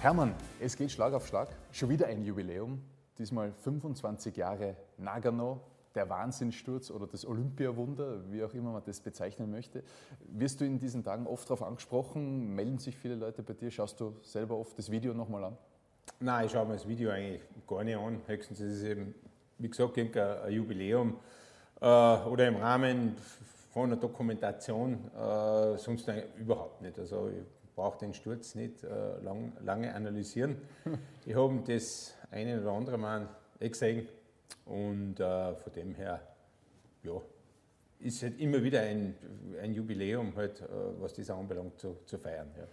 Hermann, 0.00 0.34
es 0.60 0.78
geht 0.78 0.90
Schlag 0.90 1.12
auf 1.12 1.26
Schlag. 1.26 1.50
Schon 1.72 1.90
wieder 1.90 2.06
ein 2.06 2.24
Jubiläum. 2.24 2.80
Diesmal 3.18 3.52
25 3.52 4.34
Jahre 4.34 4.74
Nagano, 4.96 5.60
der 5.94 6.08
Wahnsinnssturz 6.08 6.90
oder 6.90 7.06
das 7.06 7.26
Olympiawunder, 7.26 8.32
wie 8.32 8.42
auch 8.42 8.54
immer 8.54 8.72
man 8.72 8.82
das 8.82 9.00
bezeichnen 9.00 9.50
möchte. 9.50 9.82
Wirst 10.20 10.62
du 10.62 10.64
in 10.64 10.78
diesen 10.78 11.04
Tagen 11.04 11.26
oft 11.26 11.44
darauf 11.50 11.62
angesprochen? 11.62 12.54
Melden 12.54 12.78
sich 12.78 12.96
viele 12.96 13.14
Leute 13.14 13.42
bei 13.42 13.52
dir? 13.52 13.70
Schaust 13.70 14.00
du 14.00 14.16
selber 14.22 14.56
oft 14.56 14.78
das 14.78 14.90
Video 14.90 15.12
nochmal 15.12 15.44
an? 15.44 15.58
Nein, 16.18 16.46
ich 16.46 16.52
schaue 16.52 16.64
mir 16.64 16.72
das 16.72 16.88
Video 16.88 17.10
eigentlich 17.10 17.42
gar 17.68 17.84
nicht 17.84 17.98
an. 17.98 18.22
Höchstens 18.26 18.58
ist 18.58 18.76
es 18.78 18.82
eben, 18.84 19.14
wie 19.58 19.68
gesagt, 19.68 19.98
ein 19.98 20.50
Jubiläum 20.50 21.18
äh, 21.78 21.84
oder 21.84 22.48
im 22.48 22.56
Rahmen 22.56 23.16
von 23.70 23.92
einer 23.92 24.00
Dokumentation, 24.00 24.94
äh, 25.14 25.76
sonst 25.76 26.10
überhaupt 26.38 26.80
nicht. 26.80 26.98
Also 26.98 27.28
ich 27.28 27.59
brauche 27.80 27.98
den 27.98 28.12
Sturz 28.12 28.54
nicht 28.54 28.84
äh, 28.84 29.18
lang, 29.22 29.54
lange 29.64 29.94
analysieren. 29.94 30.56
ich 31.24 31.34
habe 31.34 31.62
das 31.66 32.14
eine 32.30 32.60
oder 32.60 32.72
andere 32.72 32.98
Mal 32.98 33.26
eh 33.58 33.70
gesehen 33.70 34.06
und 34.66 35.18
äh, 35.18 35.54
von 35.54 35.72
dem 35.72 35.94
her, 35.94 36.20
ja, 37.02 37.12
ist 38.00 38.22
halt 38.22 38.38
immer 38.38 38.62
wieder 38.62 38.82
ein, 38.82 39.14
ein 39.62 39.72
Jubiläum, 39.72 40.36
halt, 40.36 40.60
äh, 40.60 40.66
was 40.98 41.14
das 41.14 41.30
anbelangt, 41.30 41.78
zu, 41.78 41.96
zu 42.04 42.18
feiern. 42.18 42.50
Ja. 42.54 42.64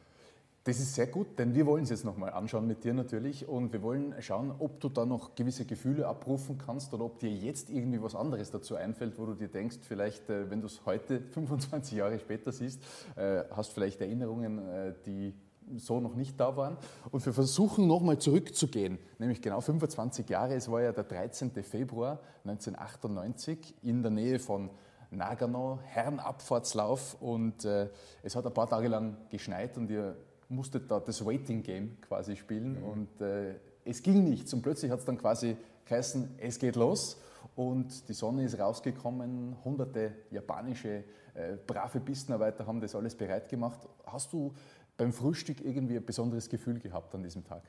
Das 0.67 0.79
ist 0.79 0.95
sehr 0.95 1.07
gut, 1.07 1.39
denn 1.39 1.55
wir 1.55 1.65
wollen 1.65 1.85
es 1.85 1.91
jetzt 1.91 2.03
nochmal 2.03 2.31
anschauen 2.31 2.67
mit 2.67 2.83
dir 2.83 2.93
natürlich 2.93 3.47
und 3.47 3.71
wir 3.71 3.81
wollen 3.81 4.13
schauen, 4.19 4.53
ob 4.59 4.81
du 4.81 4.89
da 4.89 5.05
noch 5.05 5.33
gewisse 5.33 5.63
Gefühle 5.63 6.05
abrufen 6.05 6.57
kannst 6.57 6.93
oder 6.93 7.05
ob 7.05 7.19
dir 7.19 7.29
jetzt 7.29 7.69
irgendwie 7.69 8.03
was 8.03 8.15
anderes 8.15 8.51
dazu 8.51 8.75
einfällt, 8.75 9.17
wo 9.17 9.25
du 9.27 9.33
dir 9.33 9.47
denkst, 9.47 9.77
vielleicht, 9.83 10.29
äh, 10.29 10.51
wenn 10.51 10.59
du 10.59 10.67
es 10.67 10.85
heute 10.85 11.21
25 11.31 11.97
Jahre 11.97 12.19
später 12.19 12.51
siehst, 12.51 12.83
äh, 13.15 13.45
hast 13.51 13.71
vielleicht 13.71 14.01
Erinnerungen, 14.01 14.59
äh, 14.67 14.93
die 15.05 15.33
so 15.77 16.01
noch 16.01 16.15
nicht 16.15 16.37
da 16.37 16.57
waren. 16.57 16.75
Und 17.11 17.25
wir 17.25 17.31
versuchen 17.31 17.87
nochmal 17.87 18.17
zurückzugehen, 18.17 18.99
nämlich 19.19 19.41
genau 19.41 19.61
25 19.61 20.27
Jahre. 20.27 20.53
Es 20.53 20.69
war 20.69 20.81
ja 20.81 20.91
der 20.91 21.05
13. 21.05 21.63
Februar 21.63 22.19
1998 22.43 23.73
in 23.83 24.01
der 24.01 24.11
Nähe 24.11 24.37
von 24.37 24.69
Nagano, 25.11 25.79
Herrenabfahrtslauf 25.85 27.15
und 27.21 27.63
es 27.63 28.35
hat 28.35 28.45
ein 28.45 28.53
paar 28.53 28.69
Tage 28.69 28.89
lang 28.89 29.15
geschneit 29.29 29.77
und 29.77 29.89
ihr 29.89 30.17
musste 30.49 30.79
da 30.79 30.99
das 30.99 31.25
Waiting 31.25 31.63
Game 31.63 31.99
quasi 32.01 32.35
spielen 32.35 32.79
mhm. 32.79 32.83
und 32.83 33.21
äh, 33.21 33.55
es 33.85 34.01
ging 34.01 34.23
nichts. 34.23 34.53
Und 34.53 34.61
plötzlich 34.61 34.91
hat 34.91 34.99
es 34.99 35.05
dann 35.05 35.17
quasi 35.17 35.57
geheißen, 35.85 36.35
es 36.39 36.59
geht 36.59 36.75
los 36.75 37.17
und 37.55 38.07
die 38.09 38.13
Sonne 38.13 38.43
ist 38.43 38.59
rausgekommen. 38.59 39.55
Hunderte 39.63 40.11
japanische 40.31 41.03
äh, 41.33 41.57
brave 41.65 41.99
Pistenarbeiter 41.99 42.65
haben 42.65 42.81
das 42.81 42.95
alles 42.95 43.15
bereit 43.15 43.49
gemacht. 43.49 43.79
Hast 44.05 44.33
du 44.33 44.53
beim 44.97 45.13
Frühstück 45.13 45.63
irgendwie 45.63 45.97
ein 45.97 46.05
besonderes 46.05 46.49
Gefühl 46.49 46.79
gehabt 46.79 47.13
an 47.15 47.23
diesem 47.23 47.43
Tag? 47.43 47.63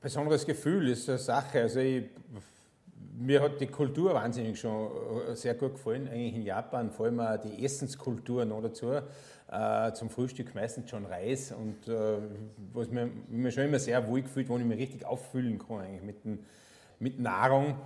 Besonderes 0.00 0.46
Gefühl 0.46 0.88
ist 0.88 1.08
eine 1.08 1.18
Sache. 1.18 1.62
Also 1.62 1.80
ich, 1.80 2.04
mir 3.18 3.42
hat 3.42 3.60
die 3.60 3.66
Kultur 3.66 4.14
wahnsinnig 4.14 4.58
schon 4.58 4.90
äh, 5.28 5.34
sehr 5.34 5.54
gut 5.54 5.74
gefallen, 5.74 6.08
eigentlich 6.08 6.34
in 6.34 6.42
Japan, 6.42 6.90
vor 6.90 7.06
allem 7.06 7.20
auch 7.20 7.36
die 7.38 7.64
Essenskultur 7.64 8.44
noch 8.44 8.62
dazu 8.62 8.92
äh, 9.50 9.92
zum 9.92 10.10
Frühstück 10.10 10.54
meistens 10.54 10.90
schon 10.90 11.06
Reis 11.06 11.52
und 11.52 11.88
äh, 11.88 12.18
was 12.72 12.90
mir, 12.90 13.08
mir 13.28 13.50
schon 13.52 13.64
immer 13.64 13.78
sehr 13.78 14.06
wohl 14.08 14.22
gefühlt, 14.22 14.48
wo 14.48 14.58
ich 14.58 14.64
mich 14.64 14.78
richtig 14.78 15.04
auffüllen 15.04 15.58
kann 15.58 15.80
eigentlich 15.80 16.02
mit, 16.02 16.24
den, 16.24 16.44
mit 16.98 17.20
Nahrung. 17.20 17.76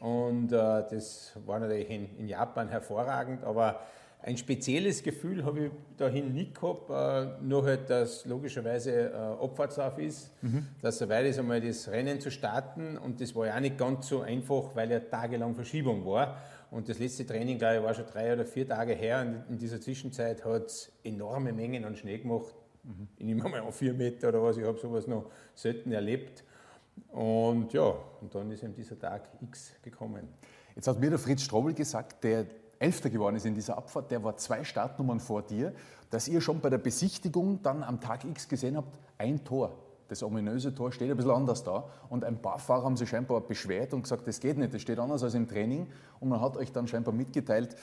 Und 0.00 0.52
äh, 0.52 0.56
das 0.56 1.32
war 1.44 1.58
natürlich 1.58 1.90
in, 1.90 2.08
in, 2.18 2.28
Japan 2.28 2.68
hervorragend, 2.68 3.42
aber 3.42 3.80
ein 4.22 4.36
spezielles 4.36 5.02
Gefühl 5.02 5.44
habe 5.44 5.66
ich 5.66 5.70
dahin 5.96 6.32
nicht 6.32 6.54
gehabt, 6.60 6.88
äh, 6.90 7.42
nur 7.42 7.64
halt, 7.64 7.90
dass 7.90 8.24
logischerweise 8.24 9.10
äh, 9.10 9.14
Abfahrtslauf 9.14 9.98
ist, 9.98 10.30
mhm. 10.42 10.68
dass 10.82 10.98
soweit 10.98 11.26
ist, 11.26 11.40
einmal 11.40 11.60
das 11.60 11.88
Rennen 11.88 12.20
zu 12.20 12.30
starten 12.30 12.96
und 12.96 13.20
das 13.20 13.34
war 13.34 13.46
ja 13.46 13.56
auch 13.56 13.60
nicht 13.60 13.76
ganz 13.76 14.08
so 14.08 14.20
einfach, 14.20 14.70
weil 14.74 14.90
ja 14.90 15.00
tagelang 15.00 15.56
Verschiebung 15.56 16.06
war. 16.06 16.36
Und 16.70 16.88
das 16.88 16.98
letzte 16.98 17.26
Training, 17.26 17.58
glaube 17.58 17.76
ich, 17.76 17.82
war 17.82 17.94
schon 17.94 18.06
drei 18.06 18.32
oder 18.32 18.44
vier 18.44 18.68
Tage 18.68 18.92
her. 18.92 19.22
Und 19.22 19.52
in 19.52 19.58
dieser 19.58 19.80
Zwischenzeit 19.80 20.44
hat 20.44 20.66
es 20.66 20.92
enorme 21.02 21.52
Mengen 21.52 21.84
an 21.84 21.96
Schnee 21.96 22.18
gemacht. 22.18 22.54
Mhm. 22.84 23.08
Ich 23.16 23.24
nehme 23.24 23.48
mal 23.48 23.60
an 23.60 23.72
vier 23.72 23.94
Meter 23.94 24.28
oder 24.28 24.42
was. 24.42 24.56
Ich 24.58 24.64
habe 24.64 24.78
sowas 24.78 25.06
noch 25.06 25.30
selten 25.54 25.92
erlebt. 25.92 26.44
Und 27.08 27.72
ja, 27.72 27.94
und 28.20 28.34
dann 28.34 28.50
ist 28.50 28.62
eben 28.62 28.74
dieser 28.74 28.98
Tag 28.98 29.28
X 29.40 29.72
gekommen. 29.82 30.28
Jetzt 30.74 30.88
hat 30.88 31.00
mir 31.00 31.10
der 31.10 31.18
Fritz 31.18 31.42
Strobel 31.42 31.72
gesagt, 31.72 32.22
der 32.22 32.46
Elfter 32.78 33.10
geworden 33.10 33.36
ist 33.36 33.46
in 33.46 33.54
dieser 33.54 33.76
Abfahrt, 33.76 34.10
der 34.10 34.22
war 34.22 34.36
zwei 34.36 34.62
Startnummern 34.62 35.20
vor 35.20 35.42
dir, 35.42 35.72
dass 36.10 36.28
ihr 36.28 36.40
schon 36.40 36.60
bei 36.60 36.70
der 36.70 36.78
Besichtigung 36.78 37.60
dann 37.62 37.82
am 37.82 38.00
Tag 38.00 38.24
X 38.24 38.48
gesehen 38.48 38.76
habt, 38.76 38.98
ein 39.16 39.44
Tor 39.44 39.76
das 40.08 40.22
ominöse 40.22 40.74
Tor 40.74 40.90
steht 40.90 41.10
ein 41.10 41.16
bisschen 41.16 41.32
anders 41.32 41.62
da. 41.62 41.84
Und 42.08 42.24
ein 42.24 42.40
paar 42.40 42.58
Fahrer 42.58 42.84
haben 42.84 42.96
sich 42.96 43.08
scheinbar 43.08 43.40
beschwert 43.42 43.94
und 43.94 44.02
gesagt, 44.02 44.26
das 44.26 44.40
geht 44.40 44.58
nicht, 44.58 44.74
das 44.74 44.82
steht 44.82 44.98
anders 44.98 45.22
als 45.22 45.34
im 45.34 45.46
Training. 45.46 45.86
Und 46.20 46.30
man 46.30 46.40
hat 46.40 46.56
euch 46.56 46.72
dann 46.72 46.88
scheinbar 46.88 47.14
mitgeteilt, 47.14 47.76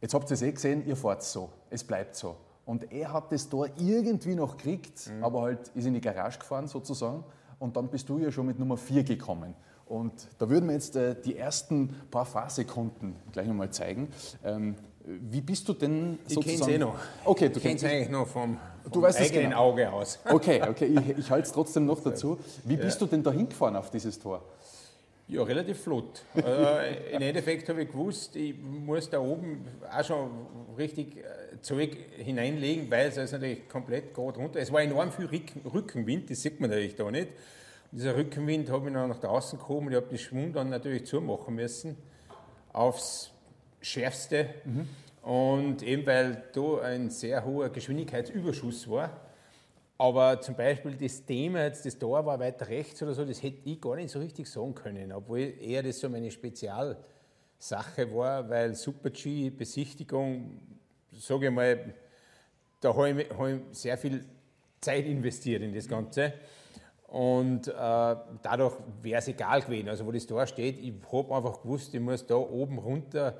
jetzt 0.00 0.14
habt 0.14 0.30
ihr 0.30 0.34
es 0.34 0.42
eh 0.42 0.52
gesehen, 0.52 0.86
ihr 0.86 0.96
fahrt 0.96 1.22
so, 1.22 1.50
es 1.70 1.84
bleibt 1.84 2.14
so. 2.14 2.36
Und 2.64 2.90
er 2.92 3.12
hat 3.12 3.30
das 3.30 3.48
Tor 3.48 3.68
irgendwie 3.76 4.34
noch 4.34 4.56
gekriegt, 4.56 5.10
mhm. 5.10 5.24
aber 5.24 5.42
halt 5.42 5.68
ist 5.74 5.84
in 5.84 5.94
die 5.94 6.00
Garage 6.00 6.38
gefahren 6.38 6.66
sozusagen. 6.66 7.24
Und 7.58 7.76
dann 7.76 7.88
bist 7.88 8.08
du 8.08 8.18
ja 8.18 8.30
schon 8.30 8.46
mit 8.46 8.58
Nummer 8.58 8.76
4 8.76 9.04
gekommen. 9.04 9.54
Und 9.86 10.28
da 10.38 10.48
würden 10.48 10.66
wir 10.66 10.74
jetzt 10.74 10.96
äh, 10.96 11.14
die 11.20 11.36
ersten 11.36 11.94
paar 12.10 12.24
Fahrsekunden 12.24 13.16
gleich 13.32 13.46
nochmal 13.46 13.70
zeigen. 13.70 14.08
Ähm, 14.42 14.76
wie 15.04 15.42
bist 15.42 15.68
du 15.68 15.74
denn 15.74 16.18
sozusagen... 16.26 16.48
Ich 16.48 16.58
kenne 16.58 16.62
es 16.62 16.68
eh 16.68 16.78
noch. 16.78 16.94
Okay, 17.24 17.48
du 17.50 17.60
kennst 17.60 17.84
es 17.84 17.90
eigentlich 17.90 18.08
noch 18.08 18.26
vom, 18.26 18.56
vom 18.56 18.73
du 18.90 19.02
weißt 19.02 19.20
eigenen 19.20 19.50
genau. 19.50 19.70
Auge 19.70 19.92
aus. 19.92 20.18
Okay, 20.28 20.62
okay, 20.62 20.86
ich, 20.86 21.18
ich 21.18 21.30
halte 21.30 21.46
es 21.46 21.52
trotzdem 21.52 21.86
noch 21.86 22.02
dazu. 22.02 22.38
Wie 22.64 22.76
bist 22.76 23.00
ja. 23.00 23.06
du 23.06 23.10
denn 23.10 23.22
da 23.22 23.32
hingefahren 23.32 23.76
auf 23.76 23.90
dieses 23.90 24.18
Tor? 24.18 24.42
Ja, 25.26 25.42
relativ 25.42 25.80
flott. 25.80 26.22
äh, 26.36 27.14
Im 27.14 27.22
Endeffekt 27.22 27.68
habe 27.70 27.82
ich 27.82 27.90
gewusst, 27.90 28.36
ich 28.36 28.54
muss 28.58 29.08
da 29.08 29.20
oben 29.20 29.66
auch 29.90 30.04
schon 30.04 30.30
richtig 30.76 31.16
äh, 31.16 31.60
Zeug 31.62 31.96
hineinlegen, 32.18 32.90
weil 32.90 33.08
es 33.08 33.16
ist 33.16 33.32
natürlich 33.32 33.66
komplett 33.68 34.12
gerade 34.12 34.38
runter. 34.38 34.60
Es 34.60 34.70
war 34.70 34.82
enorm 34.82 35.10
viel 35.12 35.28
Rückenwind, 35.72 36.28
das 36.28 36.42
sieht 36.42 36.60
man 36.60 36.68
natürlich 36.68 36.96
da 36.96 37.10
nicht. 37.10 37.28
Und 37.90 37.98
dieser 37.98 38.16
Rückenwind 38.16 38.68
habe 38.70 38.88
ich 38.88 38.94
noch 38.94 39.06
nach 39.06 39.20
draußen 39.20 39.58
gekommen 39.58 39.86
und 39.86 39.92
ich 39.92 39.96
habe 39.96 40.08
den 40.08 40.18
Schwung 40.18 40.52
dann 40.52 40.68
natürlich 40.68 41.06
zumachen 41.06 41.54
müssen 41.54 41.96
aufs 42.74 43.30
Schärfste. 43.80 44.50
Mhm. 44.64 44.88
Und 45.24 45.82
eben 45.82 46.04
weil 46.06 46.44
da 46.52 46.82
ein 46.82 47.08
sehr 47.08 47.42
hoher 47.46 47.70
Geschwindigkeitsüberschuss 47.70 48.90
war. 48.90 49.10
Aber 49.96 50.38
zum 50.42 50.54
Beispiel 50.54 50.96
das 50.96 51.24
Thema, 51.24 51.62
jetzt 51.62 51.86
das 51.86 51.98
Tor 51.98 52.26
war 52.26 52.38
weiter 52.38 52.68
rechts 52.68 53.02
oder 53.02 53.14
so, 53.14 53.24
das 53.24 53.42
hätte 53.42 53.60
ich 53.64 53.80
gar 53.80 53.96
nicht 53.96 54.10
so 54.10 54.18
richtig 54.18 54.46
sagen 54.46 54.74
können, 54.74 55.12
obwohl 55.12 55.54
eher 55.60 55.82
das 55.82 55.98
so 55.98 56.10
meine 56.10 56.30
Spezialsache 56.30 56.98
war, 58.12 58.46
weil 58.50 58.74
Super-G-Besichtigung, 58.74 60.60
sage 61.12 61.46
ich 61.46 61.52
mal, 61.52 61.94
da 62.80 62.94
habe 62.94 63.22
ich, 63.22 63.30
hab 63.30 63.46
ich, 63.46 63.60
sehr 63.70 63.96
viel 63.96 64.26
Zeit 64.78 65.06
investiert 65.06 65.62
in 65.62 65.72
das 65.72 65.88
Ganze. 65.88 66.34
Und 67.06 67.68
äh, 67.68 67.72
dadurch 67.72 68.74
wäre 69.00 69.20
es 69.20 69.28
egal 69.28 69.62
gewesen. 69.62 69.88
Also, 69.88 70.04
wo 70.04 70.12
das 70.12 70.26
Tor 70.26 70.46
steht, 70.46 70.78
ich 70.78 70.92
habe 71.10 71.34
einfach 71.34 71.62
gewusst, 71.62 71.94
ich 71.94 72.00
muss 72.00 72.26
da 72.26 72.34
oben 72.34 72.76
runter 72.76 73.38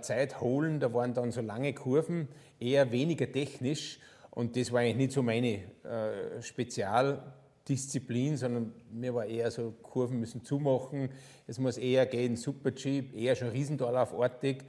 Zeit 0.00 0.40
holen. 0.40 0.80
Da 0.80 0.92
waren 0.94 1.14
dann 1.14 1.32
so 1.32 1.40
lange 1.40 1.72
Kurven, 1.74 2.28
eher 2.58 2.92
weniger 2.92 3.30
technisch. 3.30 3.98
Und 4.30 4.56
das 4.56 4.72
war 4.72 4.80
eigentlich 4.80 4.96
nicht 4.96 5.12
so 5.12 5.22
meine 5.22 5.62
äh, 5.84 6.42
Spezialdisziplin, 6.42 8.36
sondern 8.36 8.72
mir 8.92 9.14
war 9.14 9.24
eher 9.24 9.50
so, 9.50 9.72
Kurven 9.82 10.20
müssen 10.20 10.44
zumachen. 10.44 11.10
Es 11.46 11.58
muss 11.58 11.78
eher 11.78 12.06
gehen, 12.06 12.36
Super-G, 12.36 13.04
eher 13.14 13.34
schon 13.34 13.48
Riesendorlaufartig. 13.48 14.64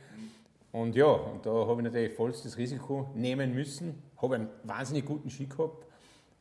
Und 0.72 0.96
ja, 0.96 1.06
und 1.06 1.46
da 1.46 1.52
habe 1.52 1.82
ich 1.82 1.86
natürlich 1.86 2.14
vollstes 2.14 2.58
Risiko 2.58 3.10
nehmen 3.16 3.54
müssen. 3.54 4.04
Habe 4.22 4.36
einen 4.36 4.50
wahnsinnig 4.64 5.06
guten 5.06 5.30
Ski 5.30 5.48
gehabt. 5.48 5.86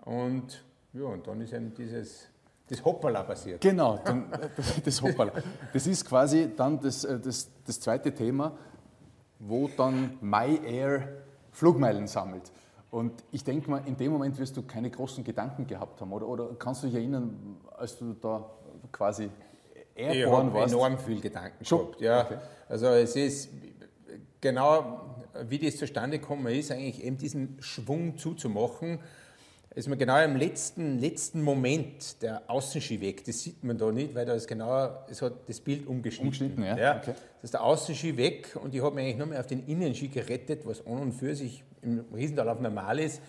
Und 0.05 0.65
ja, 0.93 1.05
und 1.05 1.27
dann 1.27 1.41
ist 1.41 1.53
eben 1.53 1.75
dieses 1.75 2.29
das 2.69 2.85
Hoppala 2.85 3.23
passiert. 3.23 3.61
Genau, 3.61 3.99
dann, 4.05 4.31
das 4.85 5.03
Hoppala. 5.03 5.33
Das 5.73 5.87
ist 5.87 6.05
quasi 6.05 6.51
dann 6.57 6.81
das, 6.81 7.05
äh, 7.05 7.19
das, 7.19 7.51
das 7.65 7.81
zweite 7.81 8.13
Thema, 8.13 8.57
wo 9.39 9.69
dann 9.69 10.19
MyAir 10.21 11.09
Flugmeilen 11.53 12.07
sammelt. 12.07 12.53
Und 12.91 13.25
ich 13.31 13.45
denke 13.45 13.71
mal, 13.71 13.83
in 13.87 13.97
dem 13.97 14.13
Moment 14.13 14.39
wirst 14.39 14.57
du 14.57 14.63
keine 14.63 14.91
großen 14.91 15.25
Gedanken 15.25 15.67
gehabt 15.67 16.01
haben, 16.01 16.13
oder? 16.13 16.27
Oder 16.27 16.51
kannst 16.59 16.83
du 16.83 16.87
dich 16.87 16.97
erinnern, 16.97 17.59
als 17.77 17.99
du 17.99 18.15
da 18.15 18.49
quasi 18.93 19.31
airborne 19.95 20.53
warst? 20.53 20.73
Ich 20.73 20.79
habe 20.79 20.87
enorm 20.87 20.99
viel 20.99 21.21
Gedanken 21.21 21.65
Schon? 21.65 21.79
gehabt, 21.79 22.01
ja. 22.01 22.25
Okay. 22.25 22.39
Also 22.69 22.87
es 22.87 23.17
ist 23.17 23.51
genau, 24.41 25.17
wie 25.45 25.59
das 25.59 25.77
zustande 25.77 26.19
gekommen 26.19 26.47
ist, 26.47 26.71
eigentlich 26.71 27.03
eben 27.05 27.17
diesen 27.17 27.57
Schwung 27.61 28.17
zuzumachen 28.17 29.01
ist 29.77 29.89
man 29.89 29.99
genau 29.99 30.19
im 30.23 30.37
letzten, 30.37 30.99
letzten 30.99 31.43
Moment 31.43 32.23
der 32.23 32.43
Außenski 32.49 32.99
weg. 33.03 33.23
Das 33.27 33.43
sieht 33.43 33.63
man 33.63 33.77
da 33.77 33.93
nicht, 33.93 34.15
weil 34.15 34.25
da 34.25 34.33
ist 34.33 34.49
genau, 34.49 35.05
es 35.11 35.21
hat 35.21 35.35
das 35.47 35.61
Bild 35.61 35.87
umgeschnitten. 35.87 36.29
Umgeschnitten, 36.29 36.65
ja. 36.65 36.79
ja. 36.79 36.97
Okay. 36.97 37.13
Das 37.13 37.45
ist 37.45 37.55
der 37.55 37.63
Außenski 37.63 38.17
weg 38.17 38.57
und 38.57 38.75
ich 38.75 38.83
habe 38.83 38.95
mich 38.95 39.05
eigentlich 39.05 39.19
nur 39.19 39.27
mehr 39.27 39.41
auf 39.41 39.47
den 39.47 39.67
Innenski 39.67 40.09
gerettet, 40.09 40.65
was 40.65 40.85
an 40.87 40.99
und 40.99 41.13
für 41.13 41.35
sich 41.35 41.63
im 41.83 42.03
Riesendalauf 42.15 42.59
normal 42.59 42.99
ist. 43.01 43.21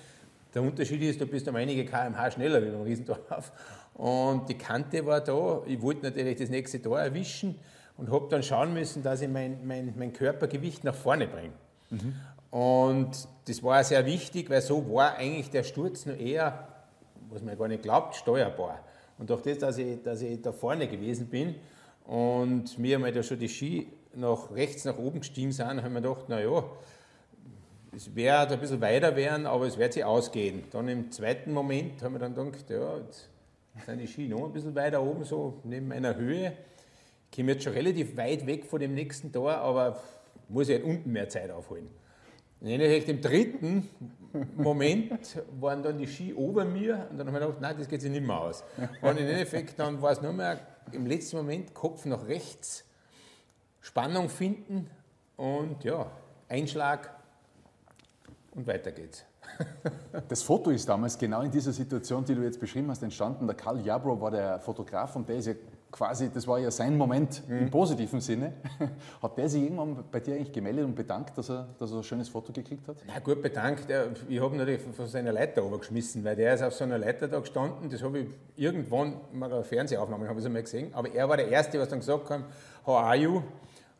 Der 0.53 0.61
Unterschied 0.61 1.01
ist, 1.01 1.19
du 1.19 1.27
bist 1.27 1.49
um 1.49 1.55
einige 1.57 1.83
kmh 1.83 2.31
schneller 2.31 2.63
wie 2.63 2.69
beim 2.69 2.81
Riesendorf. 2.81 3.51
Und 3.93 4.47
die 4.47 4.53
Kante 4.53 5.03
war 5.07 5.21
da. 5.21 5.63
Ich 5.65 5.81
wollte 5.81 6.03
natürlich 6.03 6.37
das 6.37 6.49
nächste 6.49 6.79
Tor 6.79 6.99
erwischen 6.99 7.55
und 7.97 8.11
habe 8.11 8.27
dann 8.29 8.43
schauen 8.43 8.71
müssen, 8.71 9.01
dass 9.01 9.21
ich 9.21 9.27
mein, 9.27 9.65
mein, 9.65 9.91
mein 9.97 10.13
Körpergewicht 10.13 10.83
nach 10.83 10.93
vorne 10.93 11.27
bringe. 11.27 11.53
Mhm. 11.89 12.13
Und 12.51 13.27
das 13.45 13.63
war 13.63 13.83
sehr 13.83 14.05
wichtig, 14.05 14.49
weil 14.49 14.61
so 14.61 14.93
war 14.93 15.15
eigentlich 15.15 15.49
der 15.49 15.63
Sturz 15.63 16.05
nur 16.05 16.17
eher, 16.17 16.67
was 17.29 17.41
man 17.41 17.57
gar 17.57 17.67
nicht 17.67 17.83
glaubt, 17.83 18.15
steuerbar. 18.15 18.79
Und 19.17 19.29
durch 19.29 19.41
das, 19.41 19.57
dass 19.57 19.77
ich, 19.77 20.01
dass 20.03 20.21
ich 20.21 20.41
da 20.41 20.51
vorne 20.51 20.87
gewesen 20.87 21.27
bin 21.27 21.55
und 22.05 22.77
mir 22.77 22.95
einmal 22.95 23.11
da 23.11 23.23
schon 23.23 23.39
die 23.39 23.49
Ski 23.49 23.87
nach 24.13 24.51
rechts 24.51 24.85
nach 24.85 24.97
oben 24.97 25.19
gestiegen 25.19 25.51
sind, 25.51 25.83
haben 25.83 25.93
wir 25.93 26.01
gedacht, 26.01 26.29
naja, 26.29 26.63
es 27.95 28.15
wird 28.15 28.51
ein 28.51 28.59
bisschen 28.59 28.81
weiter 28.81 29.15
werden, 29.15 29.45
aber 29.45 29.65
es 29.65 29.77
wird 29.77 29.93
sich 29.93 30.05
ausgehen. 30.05 30.63
Dann 30.71 30.87
im 30.87 31.11
zweiten 31.11 31.51
Moment 31.51 32.01
haben 32.03 32.13
wir 32.13 32.19
dann 32.19 32.35
gedacht, 32.35 32.69
ja, 32.69 32.97
jetzt 32.97 33.29
sind 33.85 33.99
die 33.99 34.07
Ski 34.07 34.27
noch 34.27 34.45
ein 34.45 34.53
bisschen 34.53 34.75
weiter 34.75 35.01
oben, 35.01 35.23
so 35.23 35.59
neben 35.63 35.87
meiner 35.87 36.15
Höhe. 36.15 36.53
Ich 37.29 37.37
komme 37.37 37.53
jetzt 37.53 37.63
schon 37.63 37.73
relativ 37.73 38.15
weit 38.17 38.45
weg 38.45 38.65
von 38.65 38.79
dem 38.79 38.93
nächsten 38.93 39.31
Tor, 39.31 39.55
aber 39.55 39.99
muss 40.47 40.69
ich 40.69 40.75
halt 40.75 40.85
unten 40.85 41.11
mehr 41.11 41.27
Zeit 41.27 41.51
aufholen. 41.51 41.89
Und 42.59 42.69
im 42.69 43.21
dritten 43.21 43.87
Moment 44.55 45.43
waren 45.59 45.83
dann 45.83 45.97
die 45.97 46.07
Ski 46.07 46.33
ober 46.33 46.65
mir 46.65 47.07
und 47.09 47.17
dann 47.17 47.27
haben 47.27 47.33
wir 47.35 47.39
gedacht, 47.39 47.61
nein, 47.61 47.75
das 47.77 47.87
geht 47.87 48.01
sich 48.01 48.11
nicht 48.11 48.25
mehr 48.25 48.39
aus. 48.39 48.63
Und 49.01 49.17
im 49.17 49.27
Endeffekt 49.27 49.79
dann 49.79 50.01
war 50.01 50.11
es 50.11 50.21
nur 50.21 50.33
mehr 50.33 50.59
im 50.91 51.05
letzten 51.05 51.37
Moment 51.37 51.73
Kopf 51.73 52.05
nach 52.05 52.27
rechts, 52.27 52.83
Spannung 53.81 54.29
finden 54.29 54.89
und 55.35 55.83
ja, 55.83 56.09
Einschlag 56.49 57.09
und 58.51 58.67
weiter 58.67 58.91
geht's. 58.91 59.23
Das 60.27 60.41
Foto 60.41 60.71
ist 60.71 60.89
damals 60.89 61.17
genau 61.17 61.41
in 61.41 61.51
dieser 61.51 61.71
Situation, 61.71 62.25
die 62.25 62.35
du 62.35 62.41
jetzt 62.41 62.59
beschrieben 62.59 62.89
hast, 62.89 63.01
entstanden. 63.03 63.45
Der 63.47 63.55
Karl 63.55 63.79
Jabro 63.85 64.19
war 64.19 64.31
der 64.31 64.59
Fotograf 64.59 65.15
und 65.15 65.29
der 65.29 65.37
ist 65.37 65.45
ja 65.45 65.53
quasi, 65.91 66.29
das 66.29 66.47
war 66.47 66.59
ja 66.59 66.69
sein 66.71 66.97
Moment 66.97 67.47
mhm. 67.47 67.59
im 67.59 67.71
positiven 67.71 68.19
Sinne. 68.21 68.53
Hat 69.21 69.37
der 69.37 69.49
sich 69.49 69.63
irgendwann 69.63 70.03
bei 70.11 70.19
dir 70.19 70.35
eigentlich 70.35 70.51
gemeldet 70.51 70.85
und 70.85 70.95
bedankt, 70.95 71.37
dass 71.37 71.49
er, 71.49 71.67
dass 71.79 71.91
er 71.91 71.97
ein 71.97 72.03
schönes 72.03 72.29
Foto 72.29 72.51
gekriegt 72.51 72.87
hat? 72.87 72.97
Na 73.07 73.19
gut, 73.19 73.41
bedankt. 73.41 73.87
Ich 74.27 74.39
habe 74.39 74.55
natürlich 74.55 74.81
von 74.81 75.07
seiner 75.07 75.31
Leiter 75.31 75.61
geschmissen, 75.77 76.23
weil 76.23 76.35
der 76.35 76.53
ist 76.53 76.61
auf 76.61 76.73
so 76.73 76.83
einer 76.83 76.97
Leiter 76.97 77.27
da 77.27 77.39
gestanden. 77.39 77.89
Das 77.89 78.03
habe 78.03 78.19
ich 78.19 78.27
irgendwann 78.55 79.15
mal 79.33 79.51
eine 79.51 79.63
Fernsehaufnahme 79.63 80.27
habe 80.27 80.39
ich 80.39 80.45
einmal 80.45 80.63
gesehen. 80.63 80.93
Aber 80.93 81.13
er 81.13 81.27
war 81.29 81.37
der 81.37 81.47
Erste, 81.47 81.79
was 81.79 81.89
dann 81.89 81.99
gesagt 81.99 82.29
hat, 82.29 82.41
how 82.85 82.97
are 82.97 83.15
you? 83.15 83.41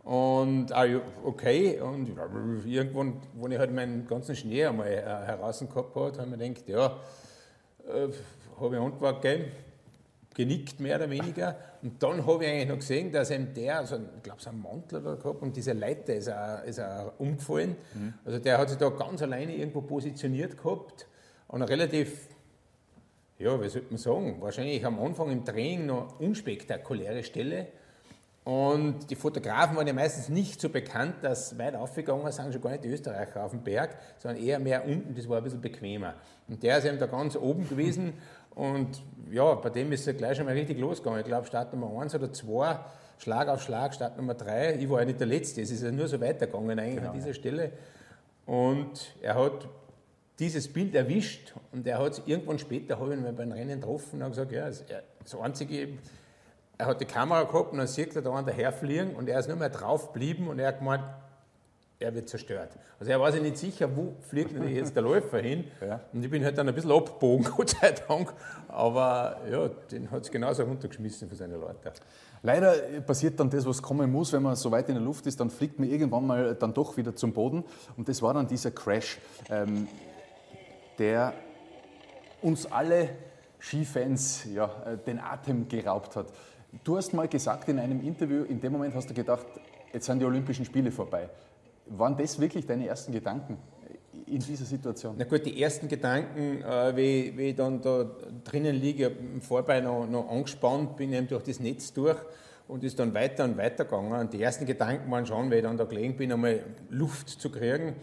Und 0.04 0.72
are 0.72 0.88
you 0.88 1.00
okay? 1.26 1.82
Und 1.82 2.10
irgendwann, 2.66 3.22
wo 3.34 3.48
ich 3.48 3.58
halt 3.58 3.74
meinen 3.74 4.08
ganzen 4.08 4.36
Schnee 4.36 4.66
einmal 4.66 4.88
äh, 4.88 5.02
heraus 5.02 5.60
gehabt 5.60 5.96
habe, 5.96 6.06
habe 6.18 6.24
ich 6.24 6.28
mir 6.28 6.38
gedacht, 6.38 6.70
ja, 6.70 6.86
äh, 7.94 8.08
habe 8.60 8.76
ich 8.76 8.82
Antwort 8.82 9.22
gegeben 9.22 9.52
genickt, 10.38 10.80
mehr 10.80 10.98
oder 10.98 11.10
weniger. 11.10 11.58
Und 11.82 12.02
dann 12.02 12.26
habe 12.26 12.46
ich 12.46 12.52
eigentlich 12.52 12.70
noch 12.70 12.78
gesehen, 12.78 13.12
dass 13.12 13.32
ihm 13.32 13.54
der, 13.54 13.80
also 13.80 13.96
ich 13.96 14.24
glaube, 14.24 14.42
so 14.42 14.52
ein 14.52 14.62
Mantel 14.62 15.02
da 15.02 15.16
gehabt 15.16 15.42
und 15.42 15.58
diese 15.58 15.74
Leiter 15.74 16.14
ist 16.14 16.30
auch, 16.30 16.64
ist 16.64 16.80
auch 16.80 17.14
umgefallen. 17.18 17.76
Mhm. 17.96 18.14
Also 18.24 18.40
der 18.40 18.60
hat 18.60 18.70
sich 18.70 18.78
da 18.78 18.90
ganz 18.90 19.22
alleine 19.22 19.56
irgendwo 19.56 19.82
positioniert 19.82 20.56
gehabt 20.56 21.08
einer 21.50 21.70
relativ, 21.70 22.28
ja, 23.40 23.62
wie 23.62 23.70
sollte 23.70 23.88
man 23.90 23.98
sagen, 23.98 24.38
wahrscheinlich 24.42 24.86
am 24.86 25.00
Anfang 25.00 25.32
im 25.32 25.46
Training 25.46 25.86
noch 25.86 26.20
unspektakuläre 26.20 27.24
Stelle. 27.24 27.68
Und 28.44 29.10
die 29.10 29.16
Fotografen 29.16 29.76
waren 29.76 29.88
ja 29.88 29.94
meistens 29.94 30.30
nicht 30.30 30.62
so 30.62 30.70
bekannt, 30.70 31.16
dass 31.22 31.58
weit 31.58 31.76
aufgegangen 31.76 32.32
sind, 32.32 32.54
schon 32.54 32.62
gar 32.62 32.72
nicht 32.72 32.86
die 32.86 32.90
Österreicher 32.90 33.44
auf 33.44 33.52
dem 33.52 33.62
Berg, 33.62 33.98
sondern 34.20 34.42
eher 34.42 34.60
mehr 34.60 34.86
unten, 34.86 35.14
das 35.16 35.28
war 35.28 35.38
ein 35.38 35.44
bisschen 35.44 35.60
bequemer. 35.60 36.14
Und 36.48 36.64
der 36.64 36.78
ist 36.78 36.86
eben 36.86 36.98
da 36.98 37.08
ganz 37.08 37.36
oben 37.36 37.68
gewesen 37.68 38.14
und 38.58 39.04
ja, 39.32 39.54
bei 39.54 39.70
dem 39.70 39.92
ist 39.92 40.08
es 40.08 40.18
gleich 40.18 40.36
schon 40.36 40.48
mal 40.48 40.56
richtig 40.56 40.80
losgegangen. 40.80 41.20
Ich 41.20 41.28
glaube, 41.28 41.46
Start 41.46 41.72
Nummer 41.74 42.02
1 42.02 42.16
oder 42.16 42.34
2, 42.34 42.80
Schlag 43.20 43.50
auf 43.50 43.62
Schlag, 43.62 43.94
Start 43.94 44.18
Nummer 44.18 44.34
3. 44.34 44.78
Ich 44.78 44.90
war 44.90 45.02
ja 45.02 45.06
nicht 45.06 45.20
der 45.20 45.28
Letzte, 45.28 45.62
es 45.62 45.70
ist 45.70 45.84
ja 45.84 45.92
nur 45.92 46.08
so 46.08 46.20
weitergegangen 46.20 46.80
eigentlich 46.80 46.96
genau, 46.96 47.10
an 47.10 47.14
dieser 47.14 47.28
ja. 47.28 47.34
Stelle. 47.36 47.72
Und 48.48 49.14
er 49.22 49.36
hat 49.36 49.70
dieses 50.40 50.68
Bild 50.74 50.96
erwischt 50.96 51.54
und 51.72 51.86
er 51.86 52.00
hat 52.00 52.14
es 52.14 52.22
irgendwann 52.26 52.58
später, 52.58 53.00
habe 53.00 53.14
ich 53.14 53.20
ihn 53.20 53.36
beim 53.36 53.52
Rennen 53.52 53.80
getroffen 53.80 54.24
und 54.24 54.30
gesagt, 54.30 54.52
ja, 54.52 54.66
das 54.66 55.36
Einzige, 55.40 55.90
er 56.80 56.86
hat 56.88 57.00
die 57.00 57.06
Kamera 57.06 57.44
gehabt 57.44 57.74
und 57.74 57.78
dann 57.78 57.88
sieht 57.88 58.16
er 58.16 58.24
da 58.24 58.32
an 58.32 58.46
daherfliegen 58.46 59.16
und 59.16 59.30
er 59.30 59.40
ist 59.40 59.50
nur 59.50 59.58
mehr 59.58 59.70
drauf 59.70 60.14
geblieben 60.14 60.48
und 60.48 60.58
er 60.58 60.70
hat 60.70 60.80
gemeint, 60.80 61.04
er 62.00 62.14
wird 62.14 62.30
zerstört. 62.30 62.78
Also 63.00 63.12
er 63.12 63.20
war 63.20 63.32
sich 63.32 63.42
nicht 63.42 63.58
sicher, 63.58 63.90
wo 63.96 64.16
fliegt 64.22 64.56
denn 64.56 64.68
jetzt 64.68 64.96
der 64.96 65.04
Läufer 65.04 65.40
hin. 65.40 65.66
Ja. 65.88 66.02
Und 66.12 66.24
ich 66.24 66.30
bin 66.30 66.44
halt 66.44 66.58
dann 66.58 66.68
ein 66.68 66.76
bisschen 66.76 66.92
abgebogen, 66.92 67.46
Gott 67.56 67.70
sei 67.70 67.92
Dank. 67.92 68.34
Aber 68.68 69.38
ja, 69.50 69.70
den 69.92 70.10
hat 70.12 70.24
es 70.24 70.32
genauso 70.32 70.64
runtergeschmissen 70.64 71.30
für 71.30 71.36
seine 71.36 71.56
Leute. 71.56 71.94
Leider 72.42 72.74
passiert 73.06 73.40
dann 73.40 73.50
das, 73.50 73.66
was 73.66 73.82
kommen 73.82 74.12
muss, 74.12 74.34
wenn 74.34 74.44
man 74.44 74.56
so 74.56 74.72
weit 74.72 74.90
in 74.90 74.96
der 74.96 75.04
Luft 75.04 75.26
ist, 75.28 75.40
dann 75.40 75.50
fliegt 75.50 75.80
man 75.80 75.90
irgendwann 75.90 76.26
mal 76.26 76.56
dann 76.56 76.74
doch 76.74 76.98
wieder 76.98 77.16
zum 77.16 77.32
Boden. 77.32 77.64
Und 77.96 78.10
das 78.10 78.22
war 78.22 78.34
dann 78.34 78.48
dieser 78.48 78.72
Crash, 78.72 79.20
ähm, 79.50 79.88
der 81.00 81.34
uns 82.42 82.70
alle 82.72 83.10
Skifans 83.60 84.46
ja, 84.54 84.70
äh, 84.86 84.98
den 84.98 85.20
Atem 85.20 85.68
geraubt 85.68 86.16
hat. 86.16 86.28
Du 86.84 86.98
hast 86.98 87.14
mal 87.14 87.28
gesagt 87.28 87.70
in 87.70 87.80
einem 87.80 88.02
Interview, 88.02 88.44
in 88.44 88.60
dem 88.60 88.74
Moment 88.74 88.94
hast 88.94 89.10
du 89.10 89.14
gedacht, 89.14 89.46
jetzt 89.94 90.06
sind 90.06 90.20
die 90.20 90.26
Olympischen 90.26 90.66
Spiele 90.66 90.92
vorbei. 90.92 91.30
Waren 91.90 92.18
das 92.18 92.40
wirklich 92.40 92.66
deine 92.66 92.88
ersten 92.88 93.12
Gedanken 93.12 93.58
in 94.26 94.40
dieser 94.40 94.66
Situation? 94.66 95.16
Na 95.18 95.26
gut, 95.26 95.46
die 95.46 95.62
ersten 95.62 95.88
Gedanken, 95.88 96.62
äh, 96.62 96.96
wie, 96.96 97.38
wie 97.38 97.50
ich 97.50 97.56
dann 97.56 97.82
da 97.82 98.10
drinnen 98.44 98.76
liege, 98.76 99.08
im 99.08 99.42
Vorbei 99.42 99.80
noch, 99.80 100.08
noch 100.08 100.30
angespannt, 100.30 100.98
bin 100.98 101.14
eben 101.14 101.28
durch 101.28 101.44
das 101.44 101.60
Netz 101.60 101.94
durch 101.94 102.18
und 102.68 102.84
ist 102.84 103.00
dann 103.00 103.14
weiter 103.14 103.46
und 103.46 103.58
weiter 103.58 103.86
gegangen. 103.86 104.12
Und 104.12 104.34
die 104.34 104.42
ersten 104.42 104.66
Gedanken 104.66 105.10
waren 105.10 105.26
schon, 105.26 105.50
weil 105.50 105.58
ich 105.58 105.64
dann 105.64 105.78
da 105.78 105.86
gelegen 105.86 106.18
bin, 106.18 106.32
einmal 106.32 106.62
Luft 106.90 107.30
zu 107.30 107.50
kriegen 107.50 107.96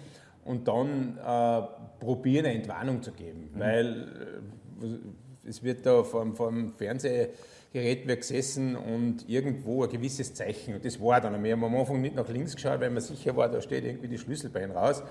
und 0.44 0.68
dann 0.68 1.18
äh, 1.18 1.62
probieren, 2.00 2.46
eine 2.46 2.54
Entwarnung 2.54 3.02
zu 3.02 3.12
geben. 3.12 3.50
Mhm. 3.54 3.60
Weil 3.60 4.42
äh, 4.82 5.48
es 5.48 5.62
wird 5.62 5.84
da 5.84 6.02
vom, 6.02 6.34
vom 6.34 6.72
Fernseher 6.72 7.28
Gerät 7.74 8.06
wir 8.06 8.14
gesessen 8.14 8.76
und 8.76 9.28
irgendwo 9.28 9.82
ein 9.82 9.90
gewisses 9.90 10.32
Zeichen. 10.32 10.74
Und 10.74 10.84
das 10.84 11.00
war 11.00 11.20
dann. 11.20 11.42
Wir 11.42 11.54
haben 11.54 11.64
am 11.64 11.74
Anfang 11.74 12.00
nicht 12.00 12.14
nach 12.14 12.28
links 12.28 12.54
geschaut, 12.54 12.78
weil 12.78 12.90
man 12.90 13.02
sicher 13.02 13.34
war, 13.34 13.48
da 13.48 13.60
steht 13.60 13.84
irgendwie 13.84 14.06
die 14.06 14.16
Schlüsselbein 14.16 14.70
raus. 14.70 15.02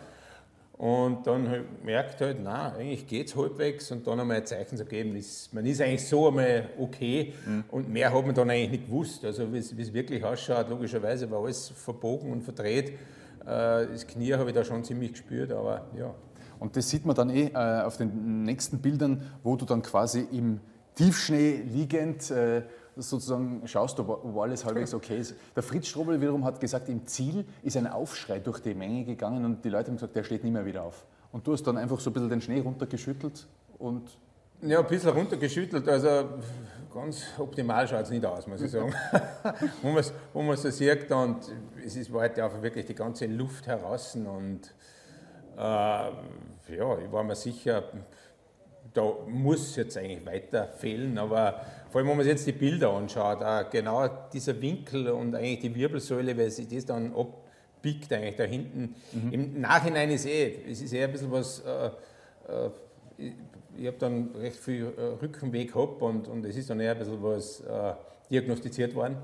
Und 0.77 1.27
dann 1.27 1.50
halt 1.50 1.83
merkt 1.83 2.21
halt, 2.21 2.38
na, 2.42 2.71
eigentlich 2.71 3.06
geht 3.06 3.27
es 3.27 3.36
halbwegs 3.36 3.91
und 3.91 4.08
dann 4.08 4.22
einmal 4.22 4.38
ein 4.38 4.46
Zeichen 4.46 4.77
zu 4.77 4.86
geben, 4.86 5.13
ist, 5.17 5.53
man 5.53 5.65
ist 5.65 5.82
eigentlich 5.82 6.08
so 6.08 6.29
einmal 6.29 6.70
okay 6.79 7.34
mhm. 7.46 7.65
und 7.70 7.89
mehr 7.89 8.13
hat 8.13 8.25
man 8.25 8.34
dann 8.34 8.50
eigentlich 8.50 8.72
nicht 8.72 8.86
gewusst. 8.86 9.25
Also 9.25 9.51
wie 9.51 9.58
es 9.58 9.93
wirklich 9.93 10.24
ausschaut, 10.24 10.70
logischerweise 10.70 11.29
war 11.29 11.43
alles 11.43 11.67
verbogen 11.67 12.32
und 12.32 12.43
verdreht. 12.43 12.91
Äh, 12.91 12.96
das 13.46 14.08
Knie 14.08 14.34
habe 14.36 14.51
ich 14.51 14.55
da 14.55 14.63
schon 14.63 14.86
ziemlich 14.86 15.12
gespürt, 15.12 15.51
aber 15.51 15.86
ja. 15.98 16.15
Und 16.60 16.77
das 16.77 16.89
sieht 16.89 17.05
man 17.05 17.13
dann 17.13 17.29
eh 17.29 17.48
äh, 17.48 17.82
auf 17.82 17.98
den 17.98 18.43
nächsten 18.43 18.79
Bildern, 18.79 19.22
wo 19.43 19.58
du 19.58 19.65
dann 19.65 19.82
quasi 19.82 20.25
im 20.32 20.62
Tiefschnee 20.96 21.64
liegend 21.66 22.30
äh, 22.32 22.64
sozusagen 22.96 23.68
schaust, 23.68 24.00
ob, 24.00 24.10
ob 24.10 24.38
alles 24.38 24.66
halbwegs 24.66 24.94
okay 24.94 25.20
ist. 25.20 25.36
Der 25.56 25.64
Fritz 25.64 25.88
Strobel 25.88 26.20
wiederum 26.22 26.46
hat 26.46 26.60
gesagt, 26.60 26.90
im 26.90 27.06
Ziel 27.06 27.46
ist 27.64 27.78
ein 27.78 27.88
Aufschrei 27.88 28.40
durch 28.40 28.60
die 28.60 28.74
Menge 28.74 29.04
gegangen 29.04 29.44
und 29.46 29.66
die 29.66 29.70
Leute 29.70 29.88
haben 29.88 29.96
gesagt, 29.96 30.16
der 30.16 30.24
steht 30.24 30.44
nicht 30.44 30.54
mehr 30.54 30.66
wieder 30.66 30.84
auf. 30.84 31.06
Und 31.32 31.48
du 31.48 31.54
hast 31.54 31.64
dann 31.64 31.78
einfach 31.78 32.00
so 32.00 32.10
ein 32.10 32.14
bisschen 32.14 32.30
den 32.30 32.42
Schnee 32.42 32.60
runtergeschüttelt 32.60 33.48
und... 33.80 34.18
Ja, 34.62 34.80
ein 34.80 34.88
bisschen 34.88 35.10
runtergeschüttelt, 35.10 35.90
also 35.90 36.30
ganz 36.94 37.24
optimal 37.38 37.88
schaut 37.88 38.04
es 38.04 38.10
nicht 38.12 38.26
aus, 38.26 38.48
muss 38.48 38.62
ich 38.62 38.72
sagen. 38.72 38.94
wo 39.82 40.42
man 40.42 40.54
es 40.54 40.62
so 40.62 40.70
sieht 40.70 41.12
und 41.12 41.38
es 41.86 41.96
ist, 41.96 42.14
war 42.14 42.22
heute 42.22 42.46
auch 42.46 42.62
wirklich 42.62 42.86
die 42.86 42.96
ganze 42.96 43.26
Luft 43.26 43.68
heraus 43.68 44.16
und 44.16 44.74
äh, 45.58 45.60
ja, 45.60 46.98
ich 46.98 47.12
war 47.12 47.24
mir 47.24 47.36
sicher, 47.36 47.84
da 48.94 49.14
muss 49.28 49.76
jetzt 49.76 49.98
eigentlich 49.98 50.26
weiter 50.26 50.68
fehlen, 50.68 51.18
aber 51.18 51.62
vor 51.90 52.00
allem, 52.00 52.10
wenn 52.10 52.18
man 52.18 52.24
sich 52.24 52.34
jetzt 52.34 52.48
die 52.48 52.54
Bilder 52.54 52.92
anschaut, 52.92 53.40
genau 53.72 54.08
dieser 54.32 54.60
Winkel 54.62 55.10
und 55.10 55.36
eigentlich 55.36 55.60
die 55.60 55.76
Wirbelsäule, 55.76 56.38
weil 56.38 56.50
sich 56.50 56.68
das 56.68 56.86
dann 56.86 57.14
abbiegt 57.16 58.12
eigentlich 58.12 58.36
da 58.36 58.44
hinten. 58.44 58.96
Mhm. 59.12 59.32
Im 59.32 59.62
Nachhinein 59.62 60.10
ist 60.12 60.26
eh, 60.26 60.60
es 60.70 60.82
ist 60.82 60.94
eher 60.94 61.08
ein 61.08 61.12
bisschen 61.12 61.32
was, 61.32 61.60
äh, 61.60 61.88
äh, 61.88 62.70
ich, 63.18 63.34
ich 63.78 63.88
habe 63.88 63.98
dann 64.00 64.30
recht 64.36 64.58
viel 64.58 64.92
äh, 64.98 65.24
Rückenweg 65.24 65.74
gehabt 65.74 66.02
und, 66.02 66.28
und 66.28 66.46
es 66.46 66.56
ist 66.56 66.70
dann 66.70 66.80
eher 66.80 66.92
ein 66.92 67.00
bisschen 67.00 67.22
was 67.22 67.62
äh, 67.62 67.94
diagnostiziert 68.30 68.96
worden. 68.96 69.18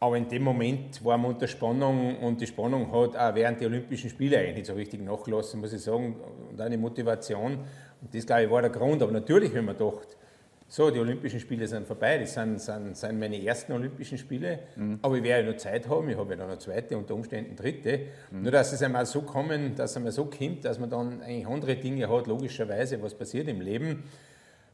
Aber 0.00 0.16
in 0.16 0.28
dem 0.28 0.42
Moment 0.42 1.02
war 1.04 1.16
man 1.16 1.32
unter 1.32 1.46
Spannung 1.46 2.18
und 2.18 2.40
die 2.40 2.46
Spannung 2.46 2.92
hat 2.92 3.16
auch 3.16 3.34
während 3.34 3.60
der 3.60 3.68
Olympischen 3.68 4.10
Spiele 4.10 4.38
eigentlich 4.38 4.56
nicht 4.56 4.66
so 4.66 4.74
richtig 4.74 5.02
nachgelassen, 5.02 5.60
muss 5.60 5.72
ich 5.72 5.80
sagen. 5.80 6.16
Und 6.50 6.60
eine 6.60 6.76
Motivation. 6.76 7.60
Das, 8.12 8.26
glaube 8.26 8.44
ich, 8.44 8.50
war 8.50 8.62
der 8.62 8.70
Grund. 8.70 9.02
Aber 9.02 9.12
natürlich, 9.12 9.52
wenn 9.54 9.64
man 9.64 9.76
gedacht, 9.76 10.16
so, 10.66 10.90
die 10.90 10.98
Olympischen 10.98 11.38
Spiele 11.38 11.68
sind 11.68 11.86
vorbei, 11.86 12.18
das 12.18 12.34
sind, 12.34 12.60
sind, 12.60 12.96
sind 12.96 13.18
meine 13.18 13.40
ersten 13.44 13.72
Olympischen 13.72 14.18
Spiele, 14.18 14.60
mhm. 14.76 14.98
aber 15.02 15.16
ich 15.16 15.22
werde 15.22 15.44
ja 15.44 15.52
noch 15.52 15.58
Zeit 15.58 15.88
haben, 15.88 16.08
ich 16.08 16.16
habe 16.16 16.30
ja 16.30 16.36
dann 16.36 16.48
eine 16.48 16.58
zweite, 16.58 16.96
unter 16.96 17.14
Umständen 17.14 17.54
dritte. 17.54 18.06
Mhm. 18.30 18.42
Nur, 18.42 18.50
dass 18.50 18.72
es 18.72 18.82
einmal 18.82 19.06
so 19.06 19.22
kommen, 19.22 19.76
dass 19.76 19.90
es 19.92 19.96
einmal 19.98 20.12
so 20.12 20.24
kommt, 20.24 20.64
dass 20.64 20.78
man 20.78 20.90
dann 20.90 21.22
eigentlich 21.22 21.46
andere 21.46 21.76
Dinge 21.76 22.08
hat, 22.08 22.26
logischerweise, 22.26 23.00
was 23.02 23.14
passiert 23.14 23.46
im 23.48 23.60
Leben, 23.60 24.04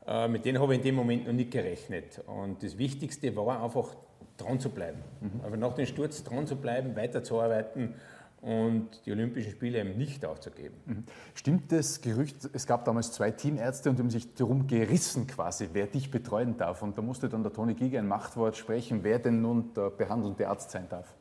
äh, 0.06 0.28
mit 0.28 0.44
denen 0.44 0.60
habe 0.60 0.74
ich 0.74 0.78
in 0.78 0.84
dem 0.84 0.94
Moment 0.94 1.26
noch 1.26 1.34
nicht 1.34 1.50
gerechnet. 1.50 2.22
Und 2.26 2.62
das 2.62 2.78
Wichtigste 2.78 3.34
war 3.36 3.62
einfach, 3.62 3.94
dran 4.36 4.58
zu 4.58 4.70
bleiben. 4.70 4.98
Mhm. 5.20 5.40
Aber 5.44 5.56
nach 5.56 5.74
dem 5.74 5.86
Sturz 5.86 6.24
dran 6.24 6.46
zu 6.46 6.56
bleiben, 6.56 6.96
weiterzuarbeiten 6.96 7.94
und 8.42 8.88
die 9.04 9.12
Olympischen 9.12 9.52
Spiele 9.52 9.80
eben 9.80 9.98
nicht 9.98 10.24
aufzugeben. 10.24 10.74
Mhm. 10.86 11.04
Stimmt 11.34 11.72
das 11.72 12.00
Gerücht, 12.00 12.48
es 12.52 12.66
gab 12.66 12.84
damals 12.86 13.12
zwei 13.12 13.30
Teamärzte 13.30 13.90
und 13.90 13.98
die 13.98 14.02
haben 14.02 14.10
sich 14.10 14.34
darum 14.34 14.66
gerissen 14.66 15.26
quasi, 15.26 15.68
wer 15.72 15.86
dich 15.86 16.10
betreuen 16.10 16.56
darf. 16.56 16.82
Und 16.82 16.96
da 16.96 17.02
musste 17.02 17.28
dann 17.28 17.42
der 17.42 17.52
Toni 17.52 17.74
Giger 17.74 17.98
ein 17.98 18.08
Machtwort 18.08 18.56
sprechen, 18.56 19.00
wer 19.02 19.18
denn 19.18 19.42
nun 19.42 19.74
der 19.74 19.90
behandelnde 19.90 20.48
Arzt 20.48 20.70
sein 20.70 20.88
darf. 20.88 21.14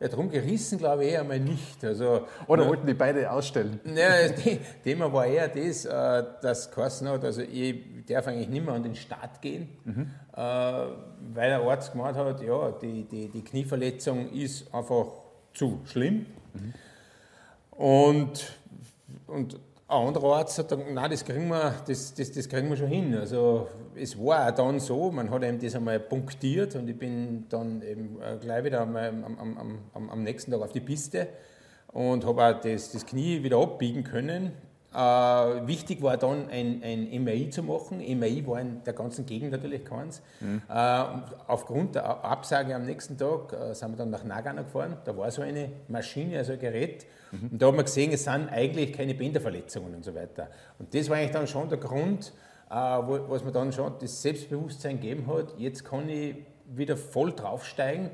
Ja, 0.00 0.08
darum 0.08 0.30
gerissen 0.30 0.78
glaube 0.78 1.04
ich 1.04 1.12
eher 1.12 1.22
mal 1.22 1.38
nicht. 1.38 1.84
Also, 1.84 2.26
Oder 2.48 2.66
wollten 2.66 2.88
die 2.88 2.94
beide 2.94 3.30
ausstellen? 3.30 3.78
Ja, 3.84 4.26
das 4.26 4.34
Thema 4.82 5.12
war 5.12 5.26
eher 5.26 5.46
das, 5.46 5.84
äh, 5.84 6.24
dass 6.40 6.72
Carsten 6.72 7.08
hat, 7.08 7.24
also 7.24 7.42
ich 7.42 8.04
darf 8.08 8.26
eigentlich 8.26 8.48
nicht 8.48 8.64
mehr 8.64 8.74
an 8.74 8.82
den 8.82 8.96
Start 8.96 9.40
gehen, 9.40 9.68
mhm. 9.84 10.10
Äh, 10.34 10.40
weil 11.34 11.50
der 11.50 11.60
Arzt 11.60 11.92
gemeint 11.92 12.16
hat, 12.16 12.42
ja, 12.42 12.72
die, 12.72 13.04
die, 13.04 13.28
die 13.28 13.44
Knieverletzung 13.44 14.32
ist 14.32 14.74
einfach 14.74 15.06
zu 15.54 15.80
schlimm. 15.84 16.26
Mhm. 16.54 16.74
Und, 17.70 18.58
und 19.26 19.58
ein 19.88 20.06
anderer 20.06 20.36
Arzt 20.36 20.58
hat 20.58 20.68
gesagt, 20.68 20.90
nein, 20.90 21.10
das 21.10 21.24
kriegen, 21.24 21.48
wir, 21.48 21.74
das, 21.86 22.14
das, 22.14 22.32
das 22.32 22.48
kriegen 22.48 22.70
wir 22.70 22.76
schon 22.76 22.88
hin. 22.88 23.14
Also 23.14 23.68
es 23.94 24.18
war 24.18 24.48
auch 24.48 24.54
dann 24.54 24.80
so, 24.80 25.10
man 25.10 25.30
hat 25.30 25.42
eben 25.42 25.58
das 25.58 25.74
einmal 25.74 26.00
punktiert 26.00 26.74
und 26.76 26.88
ich 26.88 26.98
bin 26.98 27.46
dann 27.48 27.82
eben 27.82 28.18
äh, 28.22 28.36
gleich 28.40 28.64
wieder 28.64 28.80
am, 28.80 28.96
am, 28.96 29.78
am, 29.92 30.10
am 30.10 30.22
nächsten 30.22 30.50
Tag 30.50 30.62
auf 30.62 30.72
die 30.72 30.80
Piste 30.80 31.28
und 31.88 32.24
habe 32.24 32.42
auch 32.42 32.60
das, 32.60 32.92
das 32.92 33.04
Knie 33.04 33.42
wieder 33.42 33.58
abbiegen 33.58 34.02
können. 34.02 34.52
Äh, 34.94 35.66
wichtig 35.66 36.02
war 36.02 36.16
dann 36.18 36.50
ein, 36.50 36.82
ein 36.84 37.24
MRI 37.24 37.48
zu 37.48 37.62
machen. 37.62 37.98
MRI 37.98 38.46
war 38.46 38.60
in 38.60 38.84
der 38.84 38.92
ganzen 38.92 39.24
Gegend 39.24 39.52
natürlich 39.52 39.84
keins. 39.84 40.20
Mhm. 40.40 40.62
Äh, 40.68 41.04
aufgrund 41.46 41.94
der 41.94 42.24
Absage 42.24 42.74
am 42.74 42.84
nächsten 42.84 43.16
Tag 43.16 43.52
äh, 43.52 43.74
sind 43.74 43.92
wir 43.92 43.96
dann 43.96 44.10
nach 44.10 44.24
Nagano 44.24 44.64
gefahren. 44.64 44.98
Da 45.04 45.16
war 45.16 45.30
so 45.30 45.42
eine 45.42 45.70
Maschine, 45.88 46.38
also 46.38 46.52
ein 46.52 46.58
Gerät. 46.58 47.06
Mhm. 47.30 47.48
Und 47.52 47.62
da 47.62 47.66
haben 47.66 47.76
wir 47.76 47.84
gesehen, 47.84 48.12
es 48.12 48.24
sind 48.24 48.50
eigentlich 48.50 48.92
keine 48.92 49.14
Bänderverletzungen 49.14 49.94
und 49.94 50.04
so 50.04 50.14
weiter. 50.14 50.48
Und 50.78 50.94
das 50.94 51.08
war 51.08 51.16
eigentlich 51.16 51.30
dann 51.30 51.46
schon 51.46 51.70
der 51.70 51.78
Grund, 51.78 52.32
äh, 52.70 52.74
wo, 52.74 53.30
was 53.30 53.44
mir 53.44 53.52
dann 53.52 53.72
schon 53.72 53.94
das 53.98 54.20
Selbstbewusstsein 54.20 55.00
gegeben 55.00 55.26
hat, 55.26 55.54
jetzt 55.58 55.84
kann 55.84 56.06
ich 56.10 56.36
wieder 56.66 56.98
voll 56.98 57.32
draufsteigen, 57.32 58.10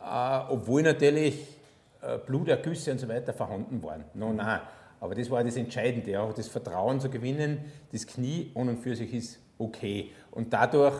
äh, 0.00 0.38
obwohl 0.48 0.82
natürlich 0.82 1.56
äh, 2.02 2.18
Blutergüsse 2.18 2.90
und 2.92 2.98
so 2.98 3.08
weiter 3.08 3.32
vorhanden 3.32 3.80
waren. 3.82 4.04
No, 4.14 4.32
nein. 4.32 4.60
Aber 5.00 5.14
das 5.14 5.30
war 5.30 5.42
das 5.42 5.56
Entscheidende, 5.56 6.20
auch 6.20 6.32
das 6.32 6.48
Vertrauen 6.48 7.00
zu 7.00 7.08
gewinnen. 7.08 7.64
Das 7.90 8.06
Knie 8.06 8.52
an 8.54 8.68
und 8.68 8.78
für 8.78 8.94
sich 8.94 9.12
ist 9.14 9.38
okay. 9.58 10.10
Und 10.30 10.52
dadurch 10.52 10.94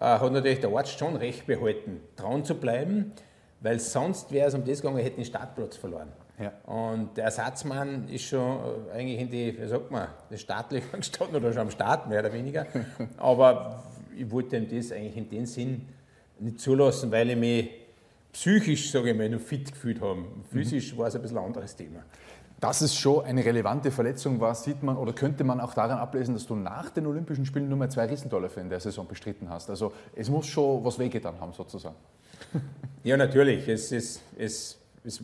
äh, 0.00 0.04
hat 0.04 0.32
natürlich 0.32 0.60
der 0.60 0.70
Arzt 0.70 0.98
schon 0.98 1.16
recht 1.16 1.46
behalten, 1.46 2.00
dran 2.16 2.44
zu 2.44 2.56
bleiben, 2.56 3.12
weil 3.60 3.78
sonst 3.78 4.32
wäre 4.32 4.48
es 4.48 4.54
um 4.54 4.64
das 4.64 4.80
gegangen, 4.80 4.98
hätte 4.98 5.16
den 5.16 5.24
Startplatz 5.24 5.76
verloren. 5.76 6.12
Ja. 6.38 6.52
Und 6.66 7.16
der 7.16 7.26
Ersatzmann 7.26 8.08
ist 8.08 8.24
schon 8.24 8.58
äh, 8.90 8.96
eigentlich 8.96 9.20
in 9.20 9.30
die, 9.30 9.56
wie 9.56 9.66
sagt 9.68 9.90
man, 9.90 10.08
den 10.30 10.38
staatlichen 10.38 10.90
gestanden 10.92 11.36
oder 11.36 11.52
schon 11.52 11.62
am 11.62 11.70
Start, 11.70 12.08
mehr 12.08 12.20
oder 12.20 12.32
weniger. 12.32 12.66
Aber 13.16 13.84
ich 14.16 14.28
wollte 14.30 14.56
ihm 14.56 14.68
das 14.68 14.90
eigentlich 14.90 15.16
in 15.16 15.30
dem 15.30 15.46
Sinn 15.46 15.88
nicht 16.40 16.60
zulassen, 16.60 17.12
weil 17.12 17.30
ich 17.30 17.36
mich 17.36 17.70
psychisch, 18.32 18.90
sage 18.90 19.10
ich 19.10 19.16
mal, 19.16 19.28
noch 19.28 19.40
fit 19.40 19.70
gefühlt 19.70 20.00
habe. 20.00 20.24
Physisch 20.50 20.92
mhm. 20.92 20.98
war 20.98 21.06
es 21.06 21.14
ein 21.14 21.22
bisschen 21.22 21.38
ein 21.38 21.44
anderes 21.44 21.76
Thema. 21.76 22.00
Dass 22.64 22.80
es 22.80 22.96
schon 22.96 23.26
eine 23.26 23.44
relevante 23.44 23.90
Verletzung 23.90 24.40
war, 24.40 24.54
sieht 24.54 24.82
man 24.82 24.96
oder 24.96 25.12
könnte 25.12 25.44
man 25.44 25.60
auch 25.60 25.74
daran 25.74 25.98
ablesen, 25.98 26.32
dass 26.32 26.46
du 26.46 26.56
nach 26.56 26.88
den 26.88 27.06
Olympischen 27.06 27.44
Spielen 27.44 27.68
nur 27.68 27.76
mehr 27.76 27.90
zwei 27.90 28.06
Riesenläufe 28.06 28.58
in 28.58 28.70
der 28.70 28.80
Saison 28.80 29.06
bestritten 29.06 29.50
hast. 29.50 29.68
Also 29.68 29.92
es 30.16 30.30
muss 30.30 30.46
schon 30.46 30.82
was 30.82 30.98
wehgetan 30.98 31.38
haben, 31.38 31.52
sozusagen. 31.52 31.96
Ja, 33.02 33.18
natürlich. 33.18 33.68
Es, 33.68 33.92
es, 33.92 34.18
es, 34.38 34.78
es, 35.04 35.22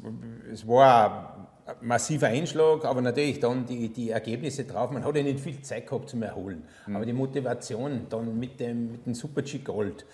es 0.53 0.69
war 0.69 1.49
ein 1.65 1.77
massiver 1.81 2.27
Einschlag, 2.27 2.85
aber 2.85 3.01
natürlich 3.01 3.41
dann 3.41 3.65
die, 3.65 3.89
die 3.89 4.11
Ergebnisse 4.11 4.65
drauf. 4.65 4.91
Man 4.91 5.03
hat 5.03 5.17
ja 5.17 5.23
nicht 5.23 5.41
viel 5.41 5.63
Zeit 5.63 5.87
gehabt 5.87 6.11
zum 6.11 6.23
Erholen. 6.23 6.63
Mhm. 6.87 6.97
Aber 6.97 7.07
die 7.07 7.15
Motivation 7.15 8.03
dann 8.11 8.39
mit 8.39 8.61
dem, 8.61 8.93
mit 8.93 9.07
dem 9.07 9.15
Super-G 9.15 9.61
Gold, 9.61 10.05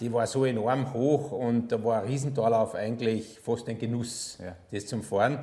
die 0.00 0.12
war 0.12 0.26
so 0.26 0.44
enorm 0.44 0.92
hoch 0.92 1.32
und 1.32 1.72
da 1.72 1.82
war 1.82 2.02
ein 2.02 2.08
Riesentorlauf 2.08 2.74
eigentlich 2.74 3.40
fast 3.42 3.70
ein 3.70 3.78
Genuss, 3.78 4.36
ja. 4.38 4.54
das 4.70 4.84
zum 4.84 5.02
Fahren. 5.02 5.38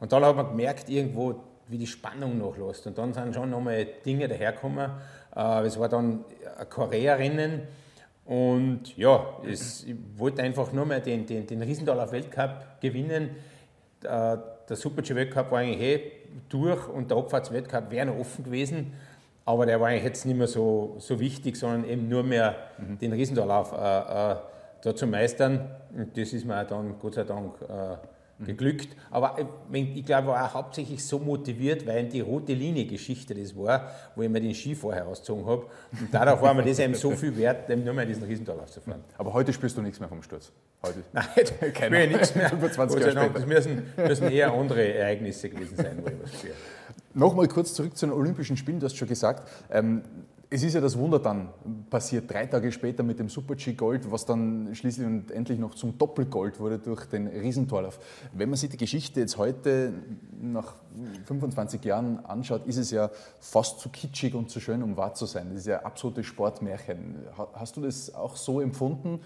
Und 0.00 0.12
dann 0.12 0.24
hat 0.24 0.36
man 0.36 0.48
gemerkt, 0.48 0.88
irgendwo, 0.88 1.40
wie 1.68 1.78
die 1.78 1.86
Spannung 1.86 2.38
nachlässt. 2.38 2.86
Und 2.86 2.98
dann 2.98 3.12
sind 3.12 3.34
schon 3.34 3.50
nochmal 3.50 3.86
Dinge 4.04 4.28
dahergekommen. 4.28 4.90
Äh, 5.34 5.66
es 5.66 5.78
war 5.78 5.88
dann 5.88 6.24
ein 6.58 6.68
Korea-Rennen. 6.68 7.62
Und 8.24 8.96
ja, 8.96 9.24
es, 9.48 9.84
ich 9.84 9.94
wollte 10.16 10.42
einfach 10.42 10.72
nur 10.72 10.84
mal 10.84 11.00
den, 11.00 11.26
den, 11.26 11.46
den 11.46 11.62
Riesendaler 11.62 12.10
Weltcup 12.10 12.80
gewinnen. 12.80 13.30
Äh, 14.02 14.36
der 14.68 14.76
Super-G-Weltcup 14.76 15.50
war 15.50 15.60
eigentlich 15.60 15.80
eh 15.80 16.12
durch 16.48 16.88
und 16.88 17.10
der 17.10 17.18
Abfahrtsweltcup 17.18 17.90
wäre 17.90 18.06
noch 18.06 18.18
offen 18.18 18.44
gewesen. 18.44 18.92
Aber 19.44 19.64
der 19.64 19.80
war 19.80 19.88
eigentlich 19.88 20.02
jetzt 20.02 20.26
nicht 20.26 20.36
mehr 20.36 20.48
so, 20.48 20.96
so 20.98 21.20
wichtig, 21.20 21.56
sondern 21.56 21.88
eben 21.88 22.08
nur 22.08 22.24
mehr 22.24 22.56
mhm. 22.78 22.98
den 22.98 23.12
Riesendorlauf 23.12 23.72
äh, 23.72 23.76
äh, 23.76 24.36
da 24.82 24.94
zu 24.94 25.06
meistern. 25.06 25.70
Und 25.96 26.16
das 26.16 26.32
ist 26.32 26.44
mir 26.44 26.64
dann 26.64 26.98
Gott 26.98 27.14
sei 27.14 27.22
Dank 27.22 27.54
äh, 27.62 27.96
geglückt. 28.44 28.96
Aber 29.10 29.38
äh, 29.38 29.78
ich 29.78 30.04
glaube, 30.04 30.28
war 30.28 30.44
auch 30.44 30.54
hauptsächlich 30.54 31.04
so 31.04 31.18
motiviert, 31.18 31.86
weil 31.86 32.08
die 32.08 32.20
rote 32.20 32.52
Linie-Geschichte 32.52 33.34
das 33.34 33.56
war, 33.56 33.90
wo 34.14 34.22
ich 34.22 34.28
mir 34.28 34.40
den 34.40 34.54
Ski 34.54 34.74
vorher 34.74 35.06
ausgezogen 35.06 35.46
habe. 35.46 35.66
Und 35.92 36.08
dadurch 36.12 36.40
war 36.42 36.54
mir 36.54 36.64
das 36.64 36.78
eben 36.78 36.94
so 36.94 37.12
viel 37.12 37.36
wert, 37.36 37.68
nur 37.68 37.94
mehr 37.94 38.06
diesen 38.06 38.24
Riesental 38.24 38.58
aufzufahren. 38.60 39.02
Aber 39.16 39.32
heute 39.32 39.52
spürst 39.52 39.76
du 39.76 39.82
nichts 39.82 40.00
mehr 40.00 40.08
vom 40.08 40.22
Sturz? 40.22 40.52
Heute? 40.82 41.02
Nein, 41.12 41.24
heute 41.34 41.74
spüre 41.74 42.04
ich 42.04 42.10
nichts 42.12 42.34
mehr. 42.34 42.52
Über 42.56 42.70
20 42.70 43.00
Jahre 43.00 43.12
später. 43.12 43.30
Das 43.30 43.46
müssen, 43.46 43.82
müssen 43.96 44.30
eher 44.30 44.52
andere 44.52 44.94
Ereignisse 44.94 45.48
gewesen 45.48 45.76
sein, 45.76 45.98
wo 46.02 46.08
ich 46.08 46.22
was 46.22 46.32
spüre. 46.34 46.54
Nochmal 47.14 47.48
kurz 47.48 47.72
zurück 47.72 47.96
zu 47.96 48.06
den 48.06 48.12
Olympischen 48.12 48.56
Spielen. 48.58 48.78
Du 48.78 48.84
hast 48.84 48.96
schon 48.96 49.08
gesagt, 49.08 49.48
ähm, 49.70 50.02
es 50.48 50.62
ist 50.62 50.74
ja 50.74 50.80
das 50.80 50.96
Wunder 50.96 51.18
dann 51.18 51.48
passiert, 51.90 52.30
drei 52.30 52.46
Tage 52.46 52.70
später 52.70 53.02
mit 53.02 53.18
dem 53.18 53.28
Super-G 53.28 53.72
Gold, 53.74 54.10
was 54.10 54.24
dann 54.24 54.74
schließlich 54.74 55.06
und 55.06 55.30
endlich 55.32 55.58
noch 55.58 55.74
zum 55.74 55.98
Doppelgold 55.98 56.60
wurde 56.60 56.78
durch 56.78 57.06
den 57.06 57.26
Riesentorlauf. 57.26 57.98
Wenn 58.32 58.50
man 58.50 58.56
sich 58.56 58.70
die 58.70 58.76
Geschichte 58.76 59.20
jetzt 59.20 59.38
heute 59.38 59.92
nach 60.40 60.74
25 61.26 61.84
Jahren 61.84 62.24
anschaut, 62.24 62.64
ist 62.66 62.76
es 62.76 62.92
ja 62.92 63.10
fast 63.40 63.80
zu 63.80 63.88
kitschig 63.88 64.34
und 64.34 64.48
zu 64.48 64.60
schön, 64.60 64.82
um 64.82 64.96
wahr 64.96 65.14
zu 65.14 65.26
sein. 65.26 65.48
Das 65.50 65.60
ist 65.60 65.66
ja 65.66 65.80
absolute 65.80 66.22
Sportmärchen. 66.22 67.16
Hast 67.54 67.76
du 67.76 67.80
das 67.80 68.14
auch 68.14 68.36
so 68.36 68.60
empfunden, 68.60 69.20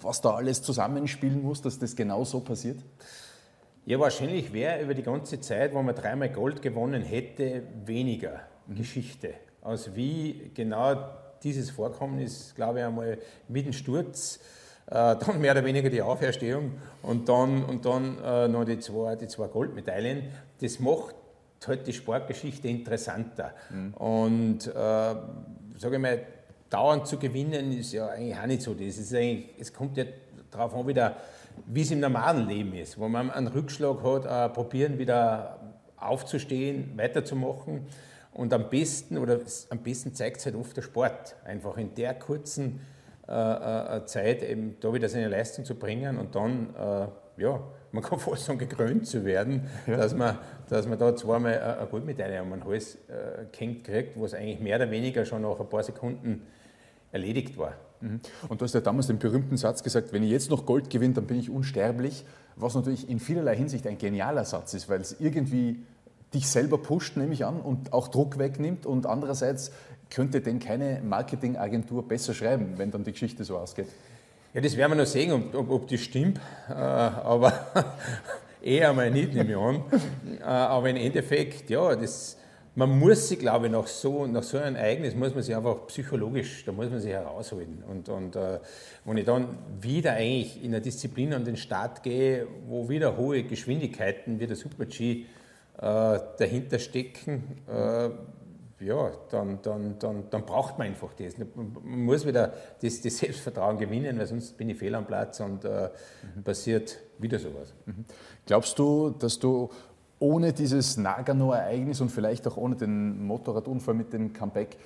was 0.00 0.22
da 0.22 0.30
alles 0.30 0.62
zusammenspielen 0.62 1.42
muss, 1.42 1.60
dass 1.60 1.78
das 1.78 1.94
genau 1.94 2.24
so 2.24 2.40
passiert? 2.40 2.78
Ja, 3.84 4.00
wahrscheinlich 4.00 4.52
wäre 4.52 4.82
über 4.82 4.94
die 4.94 5.02
ganze 5.02 5.38
Zeit, 5.40 5.74
wo 5.74 5.82
man 5.82 5.94
dreimal 5.94 6.30
Gold 6.30 6.62
gewonnen 6.62 7.02
hätte, 7.02 7.62
weniger 7.84 8.40
mhm. 8.66 8.76
Geschichte 8.76 9.34
aus 9.66 9.94
wie 9.94 10.50
genau 10.54 10.94
dieses 11.42 11.70
Vorkommen 11.70 12.18
ist, 12.20 12.54
glaube 12.54 12.78
ich, 12.78 12.84
einmal 12.84 13.18
mit 13.48 13.66
dem 13.66 13.72
Sturz, 13.72 14.40
äh, 14.86 15.16
dann 15.16 15.40
mehr 15.40 15.52
oder 15.52 15.64
weniger 15.64 15.90
die 15.90 16.02
Auferstehung 16.02 16.72
und 17.02 17.28
dann, 17.28 17.64
und 17.64 17.84
dann 17.84 18.18
äh, 18.22 18.48
noch 18.48 18.64
die 18.64 18.78
zwei, 18.78 19.16
die 19.16 19.26
zwei 19.26 19.48
Goldmedaillen. 19.48 20.24
Das 20.60 20.78
macht 20.78 21.14
halt 21.66 21.86
die 21.86 21.92
Sportgeschichte 21.92 22.68
interessanter. 22.68 23.52
Mhm. 23.70 23.94
Und 23.94 24.66
äh, 24.68 24.70
sage 24.72 25.94
ich 25.94 25.98
mal, 25.98 26.20
dauernd 26.70 27.06
zu 27.06 27.18
gewinnen 27.18 27.76
ist 27.76 27.92
ja 27.92 28.08
eigentlich 28.08 28.38
auch 28.38 28.46
nicht 28.46 28.62
so. 28.62 28.74
Das 28.74 28.98
ist 28.98 29.12
eigentlich, 29.12 29.48
es 29.58 29.72
kommt 29.72 29.96
ja 29.96 30.04
darauf 30.50 30.74
an, 30.74 30.86
wieder, 30.86 31.16
wie 31.66 31.82
es 31.82 31.90
im 31.90 32.00
normalen 32.00 32.46
Leben 32.46 32.74
ist, 32.74 32.98
wo 32.98 33.08
man 33.08 33.30
einen 33.30 33.48
Rückschlag 33.48 34.02
hat, 34.02 34.24
äh, 34.24 34.52
probieren 34.52 34.98
wieder 34.98 35.58
aufzustehen, 35.96 36.92
weiterzumachen. 36.96 37.86
Und 38.36 38.52
am 38.52 38.68
besten, 38.68 39.16
oder 39.16 39.40
am 39.70 39.78
besten 39.78 40.12
zeigt 40.12 40.36
es 40.36 40.44
halt 40.44 40.56
oft 40.56 40.76
der 40.76 40.82
Sport, 40.82 41.36
einfach 41.46 41.78
in 41.78 41.94
der 41.94 42.12
kurzen 42.12 42.80
äh, 43.26 43.32
äh, 43.32 44.04
Zeit 44.04 44.42
eben 44.42 44.76
da 44.78 44.92
wieder 44.92 45.08
seine 45.08 45.28
Leistung 45.28 45.64
zu 45.64 45.74
bringen 45.74 46.18
und 46.18 46.34
dann, 46.34 46.74
äh, 46.74 47.42
ja, 47.42 47.60
man 47.92 48.02
kann 48.02 48.18
fast 48.18 48.44
sagen, 48.44 48.58
gekrönt 48.58 49.06
zu 49.06 49.24
werden, 49.24 49.66
ja. 49.86 49.96
dass, 49.96 50.14
man, 50.14 50.36
dass 50.68 50.86
man 50.86 50.98
da 50.98 51.16
zweimal 51.16 51.58
eine 51.58 51.86
Goldmedaille 51.86 52.42
um 52.42 52.50
den 52.50 52.62
Hals 52.66 52.96
äh, 53.08 53.46
gehängt 53.50 53.84
kriegt, 53.84 54.20
was 54.20 54.34
eigentlich 54.34 54.60
mehr 54.60 54.76
oder 54.76 54.90
weniger 54.90 55.24
schon 55.24 55.40
nach 55.40 55.58
ein 55.58 55.68
paar 55.70 55.82
Sekunden 55.82 56.42
erledigt 57.12 57.56
war. 57.56 57.72
Mhm. 58.02 58.20
Und 58.50 58.60
du 58.60 58.66
hast 58.66 58.74
ja 58.74 58.82
damals 58.82 59.06
den 59.06 59.18
berühmten 59.18 59.56
Satz 59.56 59.82
gesagt, 59.82 60.12
wenn 60.12 60.22
ich 60.22 60.30
jetzt 60.30 60.50
noch 60.50 60.66
Gold 60.66 60.90
gewinne, 60.90 61.14
dann 61.14 61.26
bin 61.26 61.38
ich 61.38 61.48
unsterblich, 61.48 62.26
was 62.54 62.74
natürlich 62.74 63.08
in 63.08 63.18
vielerlei 63.18 63.56
Hinsicht 63.56 63.86
ein 63.86 63.96
genialer 63.96 64.44
Satz 64.44 64.74
ist, 64.74 64.90
weil 64.90 65.00
es 65.00 65.18
irgendwie 65.20 65.86
dich 66.34 66.48
selber 66.48 66.78
pusht, 66.78 67.16
nehme 67.16 67.32
ich 67.32 67.44
an, 67.44 67.60
und 67.60 67.92
auch 67.92 68.08
Druck 68.08 68.38
wegnimmt 68.38 68.86
und 68.86 69.06
andererseits 69.06 69.72
könnte 70.10 70.40
denn 70.40 70.58
keine 70.58 71.00
Marketingagentur 71.02 72.06
besser 72.06 72.34
schreiben, 72.34 72.74
wenn 72.76 72.90
dann 72.90 73.04
die 73.04 73.12
Geschichte 73.12 73.44
so 73.44 73.58
ausgeht? 73.58 73.88
Ja, 74.54 74.60
das 74.60 74.76
werden 74.76 74.92
wir 74.92 74.96
noch 74.96 75.06
sehen, 75.06 75.32
ob, 75.32 75.54
ob, 75.54 75.70
ob 75.70 75.88
das 75.88 76.00
stimmt. 76.00 76.40
Äh, 76.68 76.72
aber 76.72 77.52
eher 78.62 78.92
mal 78.92 79.10
nicht, 79.10 79.34
nehme 79.34 79.50
ich 79.50 79.56
an. 79.56 79.82
Äh, 80.40 80.44
aber 80.44 80.88
im 80.88 80.96
Endeffekt, 80.96 81.68
ja, 81.68 81.94
das, 81.94 82.38
man 82.74 82.98
muss 82.98 83.28
sich, 83.28 83.38
glaube 83.38 83.66
ich, 83.66 83.72
nach 83.72 83.86
so, 83.86 84.26
nach 84.26 84.42
so 84.42 84.58
einem 84.58 84.76
Ereignis, 84.76 85.14
muss 85.14 85.34
man 85.34 85.42
sich 85.42 85.54
einfach 85.54 85.86
psychologisch, 85.88 86.64
da 86.64 86.72
muss 86.72 86.88
man 86.88 87.00
sich 87.00 87.10
heraushalten. 87.10 87.82
Und, 87.88 88.08
und 88.08 88.36
äh, 88.36 88.60
wenn 89.04 89.16
ich 89.16 89.24
dann 89.26 89.58
wieder 89.80 90.12
eigentlich 90.12 90.62
in 90.62 90.72
eine 90.72 90.80
Disziplin 90.80 91.34
an 91.34 91.44
den 91.44 91.56
Start 91.56 92.02
gehe, 92.02 92.46
wo 92.66 92.88
wieder 92.88 93.16
hohe 93.16 93.42
Geschwindigkeiten 93.42 94.40
wie 94.40 94.46
der 94.46 94.56
Super-G 94.56 95.26
dahinter 95.78 96.78
stecken, 96.78 97.62
äh, 97.68 98.10
ja, 98.84 99.10
dann, 99.30 99.60
dann, 99.62 99.98
dann, 99.98 100.24
dann 100.30 100.44
braucht 100.44 100.78
man 100.78 100.88
einfach 100.88 101.12
das. 101.14 101.34
Man 101.38 102.04
muss 102.04 102.26
wieder 102.26 102.52
das, 102.82 103.00
das 103.00 103.18
Selbstvertrauen 103.18 103.78
gewinnen, 103.78 104.18
weil 104.18 104.26
sonst 104.26 104.56
bin 104.56 104.68
ich 104.68 104.78
fehl 104.78 104.94
am 104.94 105.06
Platz 105.06 105.40
und 105.40 105.64
äh, 105.64 105.90
mhm. 106.36 106.42
passiert 106.42 106.98
wieder 107.18 107.38
sowas. 107.38 107.72
Mhm. 107.86 108.04
Glaubst 108.44 108.78
du, 108.78 109.10
dass 109.10 109.38
du 109.38 109.70
ohne 110.18 110.52
dieses 110.52 110.96
Nagano-Ereignis 110.96 112.00
und 112.00 112.10
vielleicht 112.10 112.46
auch 112.46 112.56
ohne 112.56 112.76
den 112.76 113.24
Motorradunfall 113.26 113.94
mit 113.94 114.12
dem 114.12 114.32
Comeback 114.32 114.76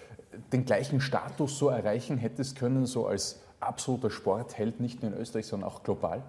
den 0.53 0.65
gleichen 0.65 1.01
Status 1.01 1.59
so 1.59 1.69
erreichen 1.69 2.17
hättest 2.19 2.57
können, 2.57 2.87
so 2.87 3.07
als 3.07 3.41
absoluter 3.59 4.11
Sportheld, 4.11 4.81
nicht 4.81 5.03
nur 5.03 5.13
in 5.13 5.19
Österreich, 5.19 5.47
sondern 5.47 5.69
auch 5.69 5.83
global? 5.83 6.23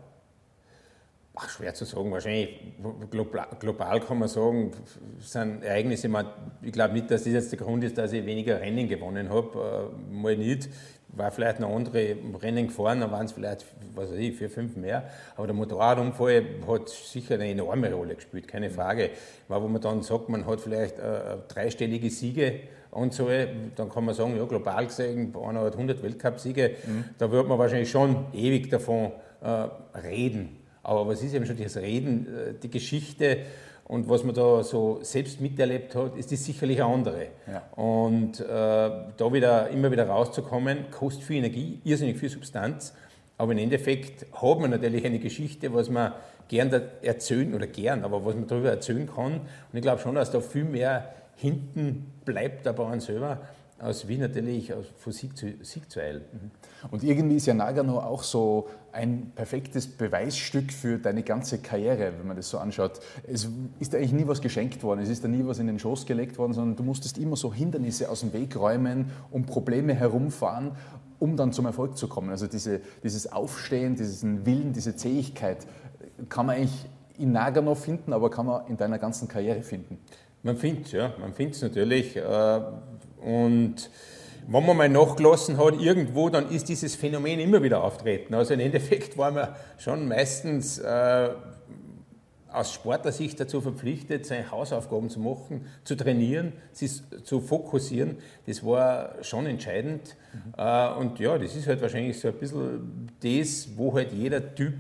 Ach, 1.44 1.50
schwer 1.50 1.74
zu 1.74 1.86
sagen. 1.86 2.12
Wahrscheinlich 2.12 2.60
global 3.10 4.00
kann 4.00 4.20
man 4.20 4.30
sagen, 4.30 4.72
sind 5.20 5.64
Ereignisse. 5.64 6.08
Ich 6.62 6.72
glaube 6.72 6.94
nicht, 6.94 7.10
dass 7.10 7.24
das 7.24 7.34
jetzt 7.34 7.52
der 7.52 7.60
Grund 7.60 7.84
ist, 7.84 7.98
dass 7.98 8.14
ich 8.14 8.24
weniger 8.26 8.62
Rennen 8.62 8.88
gewonnen 8.88 9.30
habe. 9.30 9.92
Äh, 9.92 10.14
mal 10.14 10.38
nicht. 10.38 10.70
War 11.14 11.32
vielleicht 11.32 11.60
noch 11.60 11.76
andere 11.76 12.16
Rennen 12.42 12.68
gefahren, 12.68 13.02
dann 13.02 13.12
waren 13.12 13.26
es 13.26 13.34
vielleicht, 13.34 13.66
was 13.96 14.12
weiß 14.12 14.18
ich, 14.18 14.38
vier, 14.38 14.50
fünf 14.50 14.78
mehr. 14.78 15.10
Aber 15.36 15.46
der 15.48 15.56
Motorradunfall 15.56 16.46
hat 16.66 16.88
sicher 16.88 17.36
eine 17.36 17.50
enorme 17.50 17.92
Rolle 17.92 18.16
gespielt, 18.16 18.48
keine 18.48 18.70
Frage. 18.70 19.10
Weil 19.50 19.62
wo 19.62 19.68
man 19.68 19.82
dann 19.82 20.04
sagt, 20.04 20.30
man 20.30 20.46
hat 20.46 20.62
vielleicht 20.62 21.00
äh, 21.00 21.38
dreistellige 21.50 22.10
Siege 22.10 22.62
Anzahl, 22.92 23.50
dann 23.76 23.90
kann 23.90 24.06
man 24.06 24.14
sagen, 24.14 24.38
ja, 24.38 24.46
global 24.46 24.86
gesehen, 24.86 25.34
einer 25.36 25.62
hat 25.62 25.74
100 25.74 26.04
Weltcupsiege. 26.04 26.76
Mhm. 26.86 27.06
Da 27.18 27.32
wird 27.32 27.48
man 27.48 27.58
wahrscheinlich 27.58 27.90
schon 27.90 28.26
ewig 28.34 28.70
davon 28.70 29.12
äh, 29.42 29.98
reden. 29.98 30.61
Aber 30.84 31.08
was 31.08 31.22
ist 31.22 31.34
eben 31.34 31.46
schon 31.46 31.58
das 31.58 31.78
Reden, 31.78 32.28
äh, 32.28 32.54
die 32.62 32.70
Geschichte 32.70 33.40
und 33.86 34.08
was 34.08 34.24
man 34.24 34.34
da 34.34 34.64
so 34.64 35.00
selbst 35.02 35.42
miterlebt 35.42 35.96
hat, 35.96 36.16
ist 36.16 36.32
das 36.32 36.46
sicherlich 36.46 36.82
eine 36.82 36.94
andere. 36.94 37.28
Ja. 37.46 37.64
Und 37.76 38.40
äh, 38.40 38.46
da 38.46 39.34
wieder 39.34 39.70
immer 39.70 39.92
wieder 39.92 40.08
rauszukommen, 40.08 40.86
kostet 40.92 41.24
viel 41.24 41.38
Energie, 41.38 41.82
irrsinnig 41.84 42.18
viel 42.18 42.30
Substanz. 42.30 42.94
Aber 43.38 43.52
im 43.52 43.58
Endeffekt 43.58 44.28
hat 44.34 44.60
man 44.60 44.70
natürlich 44.70 45.06
eine 45.06 45.20
Geschichte, 45.20 45.74
was 45.74 45.90
man 45.90 46.14
gern 46.48 46.72
erzählen, 47.02 47.54
oder 47.54 47.68
gern, 47.68 48.04
aber 48.04 48.24
was 48.24 48.36
man 48.36 48.48
darüber 48.48 48.70
erzählen 48.70 49.10
kann. 49.14 49.34
Und 49.34 49.42
ich 49.74 49.82
glaube 49.82 50.02
schon, 50.02 50.16
dass 50.16 50.32
da 50.32 50.40
viel 50.40 50.64
mehr 50.64 51.10
hinten 51.36 52.14
bleibt 52.24 52.66
der 52.66 52.74
Bauern 52.74 53.00
selber, 53.00 53.40
aus 53.82 54.08
wie 54.08 54.18
natürlich 54.18 54.72
von 54.98 55.14
Sieg 55.14 55.36
zu, 55.36 55.54
Sieg 55.62 55.90
zu 55.90 56.00
eilen. 56.00 56.22
Mhm. 56.32 56.52
Und 56.92 57.04
irgendwie 57.04 57.38
ist 57.38 57.48
ja 57.48 57.54
Nagano 57.54 58.00
auch 58.00 58.24
so 58.24 58.68
ein 58.92 59.32
perfektes 59.36 59.88
Beweisstück 59.88 60.72
für 60.72 60.98
deine 60.98 61.24
ganze 61.24 61.60
Karriere, 61.60 62.14
wenn 62.18 62.28
man 62.28 62.36
das 62.36 62.50
so 62.50 62.58
anschaut. 62.58 63.00
Es 63.28 63.48
ist 63.80 63.96
eigentlich 63.96 64.14
nie 64.14 64.28
was 64.28 64.42
geschenkt 64.42 64.84
worden, 64.84 65.02
es 65.02 65.10
ist 65.10 65.24
da 65.24 65.28
nie 65.28 65.46
was 65.46 65.60
in 65.60 65.68
den 65.68 65.80
Schoß 65.80 66.06
gelegt 66.06 66.38
worden, 66.38 66.54
sondern 66.54 66.76
du 66.76 66.84
musstest 66.84 67.18
immer 67.18 67.36
so 67.36 67.54
Hindernisse 67.54 68.10
aus 68.10 68.22
dem 68.22 68.34
Weg 68.34 68.56
räumen, 68.56 69.12
um 69.32 69.46
Probleme 69.46 69.94
herumfahren, 69.94 70.72
um 71.20 71.38
dann 71.38 71.54
zum 71.54 71.66
Erfolg 71.66 71.98
zu 71.98 72.08
kommen. 72.08 72.30
Also 72.30 72.48
diese, 72.48 72.82
dieses 73.04 73.32
Aufstehen, 73.32 73.96
diesen 73.96 74.46
Willen, 74.46 74.74
diese 74.74 74.96
Zähigkeit 74.96 75.66
kann 76.30 76.46
man 76.46 76.58
eigentlich 76.58 76.86
in 77.18 77.32
Nagano 77.32 77.76
finden, 77.76 78.14
aber 78.14 78.30
kann 78.30 78.46
man 78.46 78.68
in 78.68 78.78
deiner 78.78 79.00
ganzen 79.00 79.28
Karriere 79.28 79.62
finden. 79.62 80.00
Man 80.44 80.58
findet 80.58 80.88
es, 80.88 80.92
ja, 80.92 81.14
man 81.20 81.34
findet 81.34 81.56
es 81.56 81.62
natürlich. 81.62 82.16
Äh, 82.16 82.62
und 83.24 83.90
wenn 84.48 84.66
man 84.66 84.76
mal 84.76 84.90
nachgelassen 84.90 85.58
hat, 85.58 85.80
irgendwo, 85.80 86.30
dann 86.30 86.50
ist 86.50 86.68
dieses 86.68 86.96
Phänomen 86.96 87.40
immer 87.40 87.62
wieder 87.62 87.84
auftreten. 87.84 88.34
Also 88.34 88.54
im 88.54 88.60
Endeffekt 88.60 89.18
waren 89.18 89.36
wir 89.36 89.56
schon 89.78 90.08
meistens 90.08 90.80
äh, 90.80 91.30
aus 92.52 92.74
Sportlersicht 92.74 93.40
dazu 93.40 93.62
verpflichtet, 93.62 94.26
seine 94.26 94.52
Hausaufgaben 94.52 95.10
zu 95.10 95.20
machen, 95.20 95.68
zu 95.84 95.96
trainieren, 95.96 96.54
sich 96.74 97.02
zu 97.24 97.40
fokussieren. 97.40 98.18
Das 98.46 98.66
war 98.66 99.16
schon 99.22 99.46
entscheidend. 99.46 100.18
Mhm. 100.34 100.54
Äh, 100.58 100.94
und 100.96 101.20
ja, 101.20 101.38
das 101.38 101.56
ist 101.56 101.68
halt 101.68 101.82
wahrscheinlich 101.82 102.20
so 102.20 102.28
ein 102.28 102.34
bisschen 102.34 103.10
das, 103.22 103.70
wo 103.78 103.94
halt 103.94 104.12
jeder 104.12 104.54
Typ 104.54 104.74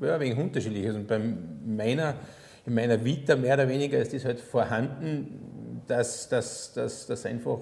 ja, 0.00 0.20
wenig 0.20 0.38
unterschiedlich 0.38 0.84
ist. 0.84 0.94
Und 0.94 1.08
bei 1.08 1.18
meiner, 1.66 2.14
in 2.64 2.74
meiner 2.74 3.04
Vita 3.04 3.34
mehr 3.34 3.54
oder 3.54 3.68
weniger 3.68 3.98
ist 3.98 4.12
das 4.12 4.24
halt 4.24 4.38
vorhanden, 4.38 5.49
dass 5.90 6.72
das 7.06 7.26
einfach 7.26 7.58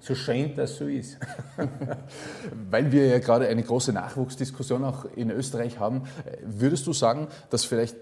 so 0.00 0.14
scheint, 0.14 0.58
dass 0.58 0.76
so 0.76 0.86
ist. 0.86 1.18
Weil 2.70 2.90
wir 2.90 3.06
ja 3.06 3.18
gerade 3.18 3.46
eine 3.48 3.62
große 3.62 3.92
Nachwuchsdiskussion 3.92 4.84
auch 4.84 5.04
in 5.14 5.30
Österreich 5.30 5.78
haben, 5.78 6.02
würdest 6.42 6.86
du 6.86 6.92
sagen, 6.92 7.28
dass 7.50 7.64
vielleicht 7.64 7.96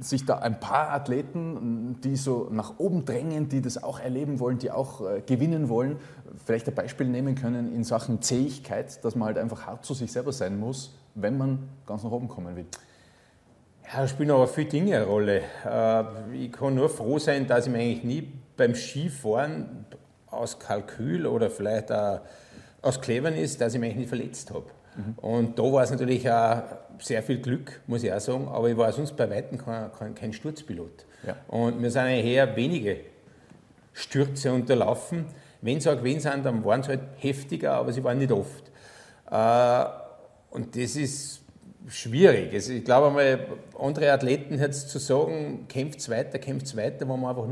sich 0.00 0.24
da 0.24 0.38
ein 0.38 0.60
paar 0.60 0.90
Athleten, 0.90 2.00
die 2.02 2.16
so 2.16 2.48
nach 2.50 2.78
oben 2.78 3.04
drängen, 3.04 3.48
die 3.48 3.60
das 3.60 3.82
auch 3.82 3.98
erleben 3.98 4.38
wollen, 4.38 4.58
die 4.58 4.70
auch 4.70 5.00
äh, 5.00 5.22
gewinnen 5.22 5.68
wollen, 5.68 5.96
vielleicht 6.44 6.68
ein 6.68 6.74
Beispiel 6.74 7.08
nehmen 7.08 7.34
können 7.34 7.74
in 7.74 7.82
Sachen 7.82 8.22
Zähigkeit, 8.22 9.04
dass 9.04 9.16
man 9.16 9.26
halt 9.26 9.38
einfach 9.38 9.66
hart 9.66 9.84
zu 9.84 9.94
sich 9.94 10.12
selber 10.12 10.32
sein 10.32 10.58
muss, 10.58 10.94
wenn 11.16 11.36
man 11.36 11.68
ganz 11.84 12.04
nach 12.04 12.12
oben 12.12 12.28
kommen 12.28 12.54
will? 12.54 12.66
Ja, 13.92 14.02
da 14.02 14.08
spielen 14.08 14.30
aber 14.30 14.46
viele 14.46 14.68
Dinge 14.68 14.96
eine 14.96 15.06
Rolle. 15.06 15.42
Äh, 15.66 16.04
ich 16.44 16.52
kann 16.52 16.76
nur 16.76 16.88
froh 16.88 17.18
sein, 17.18 17.48
dass 17.48 17.66
ich 17.66 17.72
mich 17.72 17.82
eigentlich 17.82 18.04
nie 18.04 18.32
beim 18.58 18.74
Skifahren 18.74 19.86
aus 20.26 20.58
Kalkül 20.58 21.26
oder 21.26 21.48
vielleicht 21.48 21.90
auch 21.90 22.20
aus 22.82 23.00
Cleverness, 23.00 23.56
dass 23.56 23.74
ich 23.74 23.80
mich 23.80 23.96
nicht 23.96 24.08
verletzt 24.08 24.50
habe. 24.50 24.66
Mhm. 24.96 25.14
Und 25.16 25.58
da 25.58 25.62
war 25.62 25.82
es 25.82 25.90
natürlich 25.90 26.30
auch 26.30 26.62
sehr 26.98 27.22
viel 27.22 27.40
Glück, 27.40 27.80
muss 27.86 28.02
ich 28.02 28.12
auch 28.12 28.20
sagen, 28.20 28.48
aber 28.48 28.68
ich 28.68 28.76
war 28.76 28.92
sonst 28.92 29.16
bei 29.16 29.30
Weitem 29.30 29.58
kein, 29.58 29.90
kein, 29.92 30.14
kein 30.14 30.32
Sturzpilot. 30.32 31.06
Ja. 31.26 31.36
Und 31.48 31.80
mir 31.80 31.90
sind 31.90 32.06
eher 32.06 32.54
wenige 32.56 33.00
Stürze 33.92 34.52
unterlaufen. 34.52 35.24
Wenn 35.60 35.80
sie 35.80 35.90
auch 35.90 35.96
gewesen 35.96 36.20
sind, 36.20 36.44
dann 36.44 36.64
waren 36.64 36.82
sie 36.82 36.90
halt 36.90 37.00
heftiger, 37.16 37.74
aber 37.74 37.92
sie 37.92 38.02
waren 38.04 38.18
nicht 38.18 38.32
oft. 38.32 38.70
Äh, 39.30 39.84
und 40.50 40.76
das 40.76 40.96
ist 40.96 41.42
schwierig. 41.88 42.52
Also 42.52 42.72
ich 42.72 42.84
glaube 42.84 43.08
einmal, 43.08 43.46
andere 43.78 44.12
Athleten 44.12 44.58
jetzt 44.58 44.90
zu 44.90 44.98
sagen, 44.98 45.66
kämpft 45.68 46.08
weiter, 46.10 46.38
kämpft 46.38 46.76
weiter, 46.76 47.08
wo 47.08 47.16
man 47.16 47.30
einfach 47.30 47.48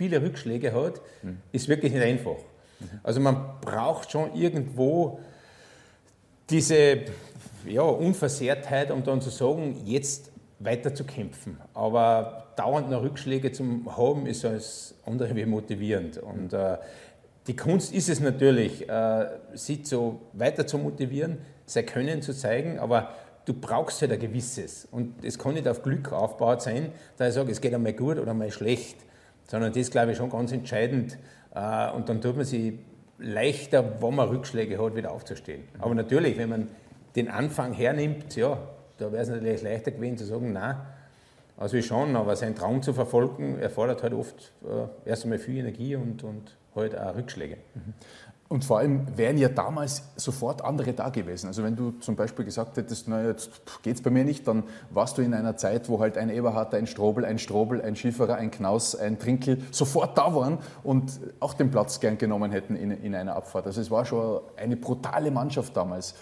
viele 0.00 0.22
Rückschläge 0.22 0.72
hat, 0.72 1.02
mhm. 1.22 1.42
ist 1.52 1.68
wirklich 1.68 1.92
nicht 1.92 2.02
einfach. 2.02 2.38
Also 3.02 3.20
man 3.20 3.60
braucht 3.60 4.10
schon 4.10 4.34
irgendwo 4.34 5.20
diese 6.48 7.00
ja, 7.66 7.82
Unversehrtheit, 7.82 8.90
um 8.90 9.04
dann 9.04 9.20
zu 9.20 9.28
sagen, 9.28 9.82
jetzt 9.84 10.32
weiter 10.58 10.94
zu 10.94 11.04
kämpfen. 11.04 11.58
Aber 11.74 12.46
dauernd 12.56 12.88
noch 12.88 13.02
Rückschläge 13.02 13.52
zu 13.52 13.82
haben, 13.94 14.24
ist 14.24 14.46
als 14.46 14.94
andere 15.04 15.36
wie 15.36 15.44
motivierend. 15.44 16.16
Und 16.16 16.54
äh, 16.54 16.78
die 17.46 17.56
Kunst 17.56 17.92
ist 17.92 18.08
es 18.08 18.20
natürlich, 18.20 18.88
äh, 18.88 19.26
sie 19.52 19.80
so 19.84 20.22
weiter 20.32 20.66
zu 20.66 20.78
motivieren, 20.78 21.36
sein 21.66 21.84
Können 21.84 22.22
zu 22.22 22.32
zeigen, 22.32 22.78
aber 22.78 23.10
du 23.44 23.52
brauchst 23.52 24.00
halt 24.00 24.12
ein 24.12 24.18
gewisses. 24.18 24.88
Und 24.90 25.22
es 25.22 25.38
kann 25.38 25.52
nicht 25.52 25.68
auf 25.68 25.82
Glück 25.82 26.10
aufgebaut 26.10 26.62
sein, 26.62 26.90
da 27.18 27.28
ich 27.28 27.34
sage, 27.34 27.52
es 27.52 27.60
geht 27.60 27.74
einmal 27.74 27.92
gut 27.92 28.18
oder 28.18 28.30
einmal 28.30 28.50
schlecht 28.50 28.96
sondern 29.50 29.72
das 29.72 29.90
glaube 29.90 30.12
ich 30.12 30.16
schon 30.16 30.30
ganz 30.30 30.52
entscheidend. 30.52 31.18
Äh, 31.52 31.90
und 31.90 32.08
dann 32.08 32.20
tut 32.20 32.36
man 32.36 32.44
sich 32.44 32.74
leichter, 33.18 34.00
wenn 34.00 34.14
man 34.14 34.28
Rückschläge 34.28 34.80
hat, 34.80 34.94
wieder 34.94 35.10
aufzustehen. 35.10 35.64
Aber 35.80 35.92
natürlich, 35.92 36.38
wenn 36.38 36.48
man 36.48 36.68
den 37.16 37.28
Anfang 37.28 37.72
hernimmt, 37.72 38.36
ja, 38.36 38.58
da 38.98 39.10
wäre 39.10 39.22
es 39.22 39.28
natürlich 39.28 39.62
leichter 39.62 39.90
gewesen 39.90 40.18
zu 40.18 40.24
sagen, 40.24 40.52
nein, 40.52 40.76
also 41.56 41.82
schon, 41.82 42.14
aber 42.14 42.36
seinen 42.36 42.54
Traum 42.54 42.80
zu 42.80 42.92
verfolgen, 42.92 43.58
erfordert 43.58 44.04
halt 44.04 44.14
oft 44.14 44.52
äh, 44.62 45.08
erst 45.08 45.24
einmal 45.24 45.38
viel 45.38 45.58
Energie 45.58 45.96
und, 45.96 46.22
und 46.22 46.56
halt 46.76 46.96
auch 46.96 47.16
Rückschläge. 47.16 47.56
Und 48.50 48.64
vor 48.64 48.80
allem 48.80 49.06
wären 49.16 49.38
ja 49.38 49.48
damals 49.48 50.02
sofort 50.16 50.64
andere 50.64 50.92
da 50.92 51.10
gewesen. 51.10 51.46
Also 51.46 51.62
wenn 51.62 51.76
du 51.76 51.92
zum 52.00 52.16
Beispiel 52.16 52.44
gesagt 52.44 52.76
hättest, 52.76 53.06
na 53.06 53.24
jetzt 53.24 53.48
geht's 53.82 54.02
bei 54.02 54.10
mir 54.10 54.24
nicht, 54.24 54.48
dann 54.48 54.64
warst 54.90 55.16
du 55.16 55.22
in 55.22 55.34
einer 55.34 55.56
Zeit, 55.56 55.88
wo 55.88 56.00
halt 56.00 56.18
ein 56.18 56.30
Eberhardt, 56.30 56.74
ein 56.74 56.88
Strobel, 56.88 57.24
ein 57.24 57.38
Strobel, 57.38 57.80
ein 57.80 57.94
Schifferer, 57.94 58.34
ein 58.34 58.50
Knaus, 58.50 58.96
ein 58.96 59.20
Trinkel 59.20 59.62
sofort 59.70 60.18
da 60.18 60.34
waren 60.34 60.58
und 60.82 61.20
auch 61.38 61.54
den 61.54 61.70
Platz 61.70 62.00
gern 62.00 62.18
genommen 62.18 62.50
hätten 62.50 62.74
in, 62.74 62.90
in 62.90 63.14
einer 63.14 63.36
Abfahrt. 63.36 63.66
Also 63.66 63.80
es 63.80 63.88
war 63.88 64.04
schon 64.04 64.40
eine 64.56 64.76
brutale 64.76 65.30
Mannschaft 65.30 65.76
damals. 65.76 66.16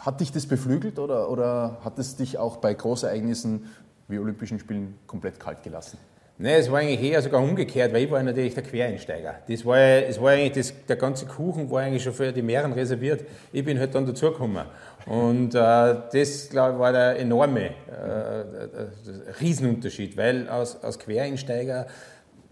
Hat 0.00 0.20
dich 0.20 0.32
das 0.32 0.46
beflügelt 0.46 0.98
oder, 0.98 1.30
oder 1.30 1.78
hat 1.84 1.96
es 2.00 2.16
dich 2.16 2.38
auch 2.38 2.56
bei 2.56 2.74
Großereignissen 2.74 3.66
wie 4.08 4.18
Olympischen 4.18 4.58
Spielen 4.58 4.98
komplett 5.06 5.38
kalt 5.38 5.62
gelassen? 5.62 5.96
Nein, 6.40 6.54
es 6.54 6.70
war 6.70 6.78
eigentlich 6.78 7.02
eher 7.02 7.20
sogar 7.20 7.42
umgekehrt, 7.42 7.92
weil 7.92 8.04
ich 8.04 8.10
war 8.12 8.22
natürlich 8.22 8.54
der 8.54 8.62
Quereinsteiger. 8.62 9.40
Das 9.48 9.66
war, 9.66 9.76
es 9.76 10.20
war 10.20 10.30
eigentlich 10.30 10.52
das, 10.52 10.86
der 10.86 10.94
ganze 10.94 11.26
Kuchen 11.26 11.68
war 11.68 11.80
eigentlich 11.82 12.04
schon 12.04 12.12
für 12.12 12.30
die 12.30 12.42
Meeren 12.42 12.72
reserviert. 12.72 13.24
Ich 13.52 13.64
bin 13.64 13.76
halt 13.76 13.92
dann 13.92 14.06
dazugekommen. 14.06 14.64
Und 15.06 15.56
äh, 15.56 15.58
das, 15.58 16.48
glaube 16.48 16.74
ich, 16.74 16.78
war 16.78 16.92
der 16.92 17.18
enorme 17.18 17.64
äh, 17.66 17.70
Riesenunterschied, 19.40 20.16
weil 20.16 20.48
als, 20.48 20.80
als 20.84 20.96
Quereinsteiger, 21.00 21.88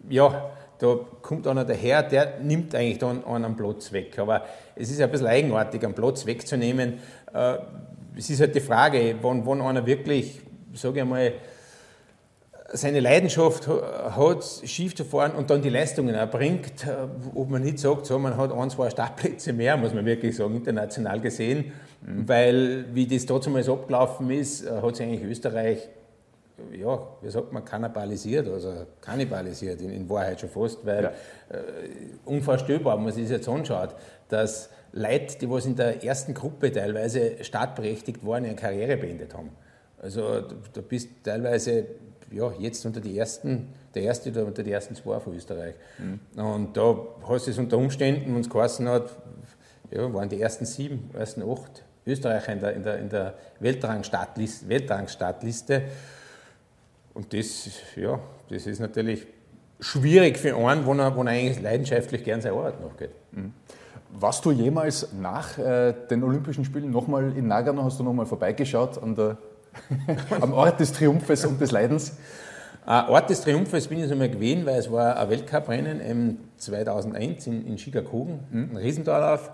ja, 0.08 0.50
da 0.80 0.98
kommt 1.22 1.46
einer 1.46 1.64
daher, 1.64 2.02
der 2.02 2.40
nimmt 2.42 2.74
eigentlich 2.74 2.98
dann 2.98 3.24
einen 3.24 3.54
Platz 3.56 3.92
weg. 3.92 4.18
Aber 4.18 4.46
es 4.74 4.90
ist 4.90 5.00
ein 5.00 5.10
bisschen 5.12 5.28
eigenartig, 5.28 5.84
einen 5.84 5.94
Platz 5.94 6.26
wegzunehmen. 6.26 6.94
Äh, 7.32 7.58
es 8.18 8.30
ist 8.30 8.40
halt 8.40 8.52
die 8.52 8.60
Frage, 8.60 9.14
wann, 9.22 9.46
wann 9.46 9.60
einer 9.60 9.86
wirklich, 9.86 10.40
sage 10.74 10.96
ich 10.96 11.02
einmal, 11.02 11.34
seine 12.72 13.00
Leidenschaft 13.00 13.68
hat, 13.68 14.44
Ski 14.64 14.92
zu 14.92 15.04
fahren 15.04 15.32
und 15.32 15.50
dann 15.50 15.62
die 15.62 15.68
Leistungen 15.68 16.14
erbringt, 16.14 16.86
äh, 16.86 17.06
ob 17.34 17.50
man 17.50 17.62
nicht 17.62 17.78
sagt, 17.78 18.06
so, 18.06 18.18
man 18.18 18.36
hat 18.36 18.52
ein, 18.52 18.70
zwei 18.70 18.90
Startplätze 18.90 19.52
mehr, 19.52 19.76
muss 19.76 19.94
man 19.94 20.04
wirklich 20.04 20.36
sagen, 20.36 20.56
international 20.56 21.20
gesehen, 21.20 21.72
mhm. 22.02 22.28
weil 22.28 22.84
wie 22.94 23.06
das 23.06 23.26
damals 23.26 23.68
abgelaufen 23.68 24.30
ist, 24.30 24.64
äh, 24.64 24.80
hat 24.82 24.96
sich 24.96 25.06
eigentlich 25.06 25.22
Österreich, 25.22 25.88
ja, 26.72 27.06
wie 27.20 27.30
sagt 27.30 27.52
man, 27.52 27.64
kannibalisiert, 27.64 28.48
also 28.48 28.72
kannibalisiert 29.00 29.80
in, 29.80 29.90
in 29.90 30.08
Wahrheit 30.08 30.40
schon 30.40 30.48
fast, 30.48 30.84
weil 30.84 31.04
ja. 31.04 31.10
äh, 31.50 31.62
unvorstellbar, 32.24 32.96
wenn 32.96 33.04
man 33.04 33.12
sich 33.12 33.24
das 33.24 33.32
jetzt 33.32 33.48
anschaut, 33.48 33.94
dass 34.28 34.70
Leute, 34.92 35.38
die 35.38 35.50
was 35.50 35.66
in 35.66 35.76
der 35.76 36.02
ersten 36.02 36.32
Gruppe 36.34 36.72
teilweise 36.72 37.44
startberechtigt 37.44 38.26
waren, 38.26 38.44
ihre 38.44 38.54
Karriere 38.54 38.96
beendet 38.96 39.34
haben. 39.34 39.50
Also 39.98 40.40
du 40.40 40.82
bist 40.82 41.10
teilweise 41.22 41.86
ja, 42.30 42.52
jetzt 42.58 42.84
unter 42.86 43.00
die 43.00 43.16
ersten, 43.16 43.68
der 43.94 44.02
erste 44.02 44.30
oder 44.30 44.46
unter 44.46 44.62
die 44.62 44.72
ersten 44.72 44.94
zwei 44.94 45.20
von 45.20 45.34
Österreich. 45.34 45.74
Mhm. 45.98 46.40
Und 46.40 46.76
da 46.76 46.96
hast 47.28 47.46
du 47.46 47.50
es 47.50 47.58
unter 47.58 47.78
Umständen, 47.78 48.34
wenn 48.34 48.40
es 48.40 48.50
geheißen 48.50 48.88
hat, 48.88 49.10
ja, 49.90 50.12
waren 50.12 50.28
die 50.28 50.40
ersten 50.40 50.66
sieben, 50.66 51.10
ersten 51.14 51.42
acht 51.42 51.84
Österreicher 52.06 52.52
in 52.52 52.60
der, 52.60 52.72
in 52.74 52.82
der, 52.82 52.98
in 52.98 53.08
der 53.08 53.34
Weltrangstartliste, 53.60 54.68
Weltrangstartliste. 54.68 55.82
Und 57.14 57.32
das, 57.32 57.68
ja, 57.96 58.18
das 58.48 58.66
ist 58.66 58.80
natürlich 58.80 59.26
schwierig 59.80 60.38
für 60.38 60.56
einen, 60.56 60.86
wo 60.86 60.94
er, 60.94 61.16
wo 61.16 61.22
er 61.22 61.28
eigentlich 61.28 61.60
leidenschaftlich 61.60 62.24
gern 62.24 62.40
seine 62.40 62.56
Arbeit 62.56 62.80
nachgeht. 62.80 63.10
Mhm. 63.32 63.52
Warst 64.18 64.44
du 64.44 64.52
jemals 64.52 65.12
nach 65.20 65.58
äh, 65.58 65.92
den 66.08 66.22
Olympischen 66.22 66.64
Spielen 66.64 66.90
nochmal 66.90 67.36
in 67.36 67.48
Nagano, 67.48 67.82
hast 67.84 67.98
du 67.98 68.04
nochmal 68.04 68.26
vorbeigeschaut 68.26 69.02
an 69.02 69.14
der 69.14 69.36
Am 70.40 70.52
Ort 70.52 70.80
des 70.80 70.92
Triumphes 70.92 71.44
und 71.44 71.60
des 71.60 71.70
Leidens? 71.70 72.16
Uh, 72.86 73.10
Ort 73.10 73.30
des 73.30 73.40
Triumphes 73.40 73.88
bin 73.88 73.98
ich 73.98 74.10
einmal 74.10 74.28
gewesen, 74.28 74.64
weil 74.64 74.78
es 74.78 74.90
war 74.92 75.18
ein 75.18 75.28
Weltcuprennen 75.28 76.00
2001 76.56 77.46
in, 77.48 77.66
in 77.66 77.78
mhm. 78.50 78.70
ein 78.70 78.76
Riesentorlauf. 78.76 79.50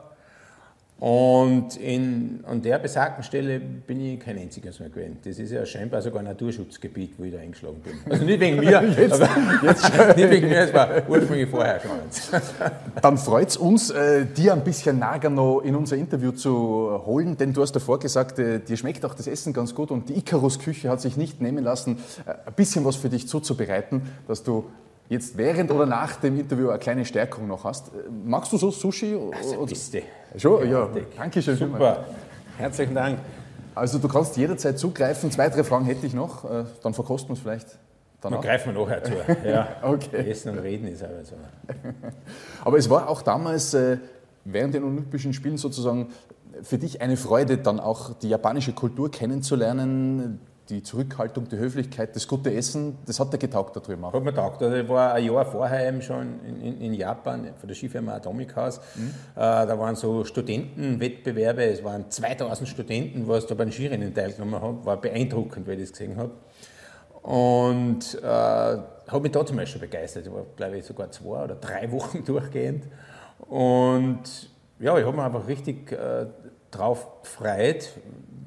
Und 1.03 1.79
in, 1.79 2.45
an 2.47 2.63
der 2.63 2.79
besagten 2.79 3.25
Stelle 3.25 3.59
bin 3.59 4.01
ich 4.01 4.21
kein 4.21 4.39
einziges 4.39 4.79
Mal 4.79 4.89
gewesen. 4.89 5.19
Das 5.25 5.37
ist 5.37 5.51
ja 5.51 5.67
scheinbar 5.67 6.01
sogar 6.01 6.21
ein 6.21 6.27
Naturschutzgebiet, 6.27 7.15
wo 7.19 7.25
ich 7.25 7.33
da 7.33 7.41
eingeschlagen 7.41 7.81
bin. 7.81 7.95
Also 8.09 8.25
nicht 8.25 8.39
wegen 8.39 8.61
mir, 8.61 8.81
jetzt, 8.97 9.13
aber 9.21 9.29
jetzt 9.65 9.83
nicht 10.17 10.31
wegen 10.31 10.49
mir, 10.49 10.61
es 10.61 10.73
war 10.73 10.89
ursprünglich 11.09 11.49
vorher 11.49 11.81
schon. 11.81 12.41
Dann 13.03 13.19
freut 13.19 13.49
es 13.49 13.57
uns, 13.57 13.91
äh, 13.91 14.27
dir 14.27 14.53
ein 14.53 14.63
bisschen 14.63 15.01
Nagano 15.01 15.59
in 15.59 15.75
unser 15.75 15.97
Interview 15.97 16.31
zu 16.31 17.03
holen, 17.05 17.37
denn 17.37 17.53
du 17.53 17.63
hast 17.63 17.73
davor 17.73 17.99
gesagt, 17.99 18.39
äh, 18.39 18.61
dir 18.61 18.77
schmeckt 18.77 19.05
auch 19.05 19.15
das 19.15 19.27
Essen 19.27 19.53
ganz 19.53 19.75
gut 19.75 19.91
und 19.91 20.09
die 20.09 20.19
Icarus-Küche 20.19 20.89
hat 20.89 21.01
sich 21.01 21.17
nicht 21.17 21.41
nehmen 21.41 21.65
lassen, 21.65 21.99
äh, 22.27 22.31
ein 22.47 22.55
bisschen 22.55 22.85
was 22.85 22.95
für 22.95 23.09
dich 23.09 23.27
zuzubereiten, 23.27 24.03
dass 24.29 24.45
du 24.45 24.67
jetzt 25.09 25.37
während 25.37 25.71
oder 25.71 25.87
nach 25.87 26.17
dem 26.17 26.39
Interview 26.39 26.71
eine 26.71 26.79
kleine 26.79 27.05
Stärkung 27.05 27.47
noch 27.47 27.65
hast. 27.65 27.91
Magst 28.25 28.53
du 28.53 28.57
so 28.57 28.71
Sushi? 28.71 29.19
Also, 29.37 29.67
biste. 29.67 30.03
Schon, 30.37 30.71
ja. 30.71 30.89
Danke 31.17 31.43
schön. 31.43 31.57
Super. 31.57 32.05
Herzlichen 32.57 32.95
Dank. 32.95 33.19
Also 33.75 33.99
du 33.99 34.09
kannst 34.09 34.37
jederzeit 34.37 34.79
zugreifen. 34.79 35.31
Zwei, 35.31 35.49
drei 35.49 35.65
Fragen 35.65 35.85
hätte 35.87 36.07
ich 36.07 36.15
noch. 36.15 36.45
Äh, 36.45 36.65
dann 36.83 36.95
verkosten 36.95 37.31
wir 37.31 37.35
es 37.35 37.41
vielleicht 37.41 37.79
danach. 38.21 38.41
Dann 38.41 38.49
greifen 38.49 38.75
wir 38.75 38.83
nachher 38.83 39.05
zu. 39.05 39.13
Ja. 39.47 39.69
okay. 39.83 40.31
Essen 40.31 40.53
und 40.53 40.59
Reden 40.59 40.89
ist 40.89 41.03
aber 41.03 41.25
so. 41.25 41.37
aber 42.65 42.77
es 42.77 42.91
war 42.91 43.09
auch 43.09 43.23
damals 43.23 43.73
äh, 43.75 43.99
während 44.45 44.75
den 44.75 44.85
Olympischen 44.85 45.33
Spielen 45.33 45.57
sozusagen 45.57 46.09
für 46.63 46.79
dich 46.79 47.01
eine 47.01 47.17
Freude, 47.17 47.59
dann 47.59 47.81
auch 47.81 48.15
die 48.15 48.29
japanische 48.29 48.73
Kultur 48.73 49.11
kennenzulernen, 49.11 50.41
die 50.69 50.83
Zurückhaltung, 50.83 51.49
die 51.49 51.57
Höflichkeit, 51.57 52.15
das 52.15 52.29
gute 52.29 52.53
Essen, 52.55 52.99
das 53.07 53.19
hat 53.19 53.33
dir 53.33 53.39
getaugt 53.39 53.77
da 53.77 53.81
drüben 53.81 54.05
auch? 54.05 54.13
Hat 54.13 54.23
mir 54.23 54.31
getaugt. 54.31 54.63
Also 54.63 54.77
ich 54.77 54.89
war 54.89 55.15
ein 55.15 55.25
Jahr 55.25 55.45
vorher 55.45 55.89
eben 55.89 56.03
schon 56.03 56.41
in, 56.45 56.61
in, 56.61 56.81
in 56.81 56.95
Japan 56.95 57.49
von 57.59 57.69
der 57.69 57.75
Skifirma 57.75 58.15
Atomic 58.15 58.55
House. 58.55 58.81
Mhm. 58.95 59.11
Äh, 59.35 59.41
da 59.41 59.79
waren 59.79 59.97
so 59.97 60.25
Studentenwettbewerbe, 60.25 61.65
es 61.65 61.83
waren 61.83 62.11
2000 62.11 62.69
Studenten, 62.69 63.27
was 63.27 63.47
da 63.47 63.55
bei 63.55 63.65
den 63.65 63.73
Skirennen 63.73 64.15
teilgenommen 64.15 64.61
haben. 64.61 64.87
War 64.87 65.01
beeindruckend, 65.01 65.67
weil 65.67 65.81
ich 65.81 65.91
das 65.91 65.99
gesehen 65.99 66.17
habe. 66.17 66.33
Und 67.23 68.19
äh, 68.23 68.27
habe 68.27 69.21
mich 69.21 69.33
da 69.33 69.45
zum 69.45 69.57
Beispiel 69.57 69.81
begeistert. 69.81 70.27
Ich 70.27 70.33
war, 70.33 70.45
glaube 70.57 70.79
ich, 70.79 70.85
sogar 70.85 71.11
zwei 71.11 71.45
oder 71.45 71.55
drei 71.57 71.91
Wochen 71.93 72.25
durchgehend. 72.27 72.85
Und 73.49 74.51
ja, 74.79 74.97
ich 74.99 75.05
habe 75.05 75.17
mich 75.17 75.25
einfach 75.25 75.47
richtig 75.47 75.93
äh, 75.93 76.27
drauf 76.71 77.23
gefreut, 77.23 77.91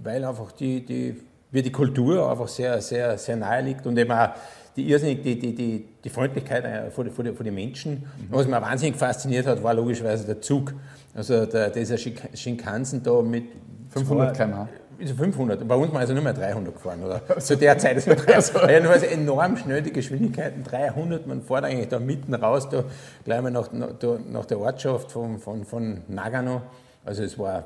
weil 0.04 0.24
einfach 0.26 0.52
die, 0.52 0.86
die 0.86 1.22
mir 1.52 1.64
die 1.64 1.72
Kultur 1.72 2.30
einfach 2.30 2.48
sehr, 2.48 2.82
sehr, 2.82 3.18
sehr 3.18 3.36
nahe 3.36 3.62
liegt 3.62 3.86
und 3.86 3.98
eben 3.98 4.12
auch 4.12 4.30
die 4.76 4.90
irrsinnig, 4.90 5.24
die, 5.24 5.40
die, 5.40 5.56
die, 5.56 5.86
die 6.04 6.10
Freundlichkeit 6.10 6.92
vor, 6.92 7.06
vor, 7.06 7.26
vor 7.26 7.44
den 7.44 7.56
Menschen. 7.56 7.92
Mhm. 7.94 8.28
Was 8.30 8.46
mich 8.46 8.62
wahnsinnig 8.62 8.98
fasziniert 8.98 9.48
hat, 9.48 9.64
war 9.64 9.74
logischerweise 9.74 10.26
der 10.26 10.42
Zug. 10.42 10.74
Also 11.14 11.46
der, 11.46 11.70
dieser 11.70 11.98
Shinkansen 11.98 13.02
da 13.02 13.22
mit 13.22 13.46
500 13.90 14.36
km/h. 14.36 14.68
500. 14.98 15.68
Bei 15.68 15.76
uns 15.76 15.92
mal 15.92 16.00
also 16.00 16.14
nur 16.14 16.24
mehr 16.24 16.34
300 16.34 16.74
gefahren, 16.74 17.04
oder? 17.04 17.22
Zu 17.40 17.58
der 17.58 17.78
Zeit 17.78 17.98
ist 17.98 18.08
man 18.08 18.18
300. 18.18 18.72
ja, 18.72 18.80
nur 18.80 18.92
also 18.92 19.06
enorm 19.06 19.58
schnell 19.58 19.82
die 19.82 19.92
Geschwindigkeiten, 19.92 20.64
300. 20.64 21.28
Man 21.28 21.42
fährt 21.42 21.66
eigentlich 21.66 21.90
da 21.90 22.00
mitten 22.00 22.34
raus, 22.34 22.70
da 22.70 22.84
gleich 23.24 23.42
mal 23.42 23.52
nach, 23.52 23.70
nach 23.72 24.46
der 24.46 24.60
Ortschaft 24.60 25.12
von, 25.12 25.40
von, 25.40 25.66
von 25.66 26.02
Nagano. 26.08 26.62
Also 27.04 27.24
es 27.24 27.38
war, 27.38 27.64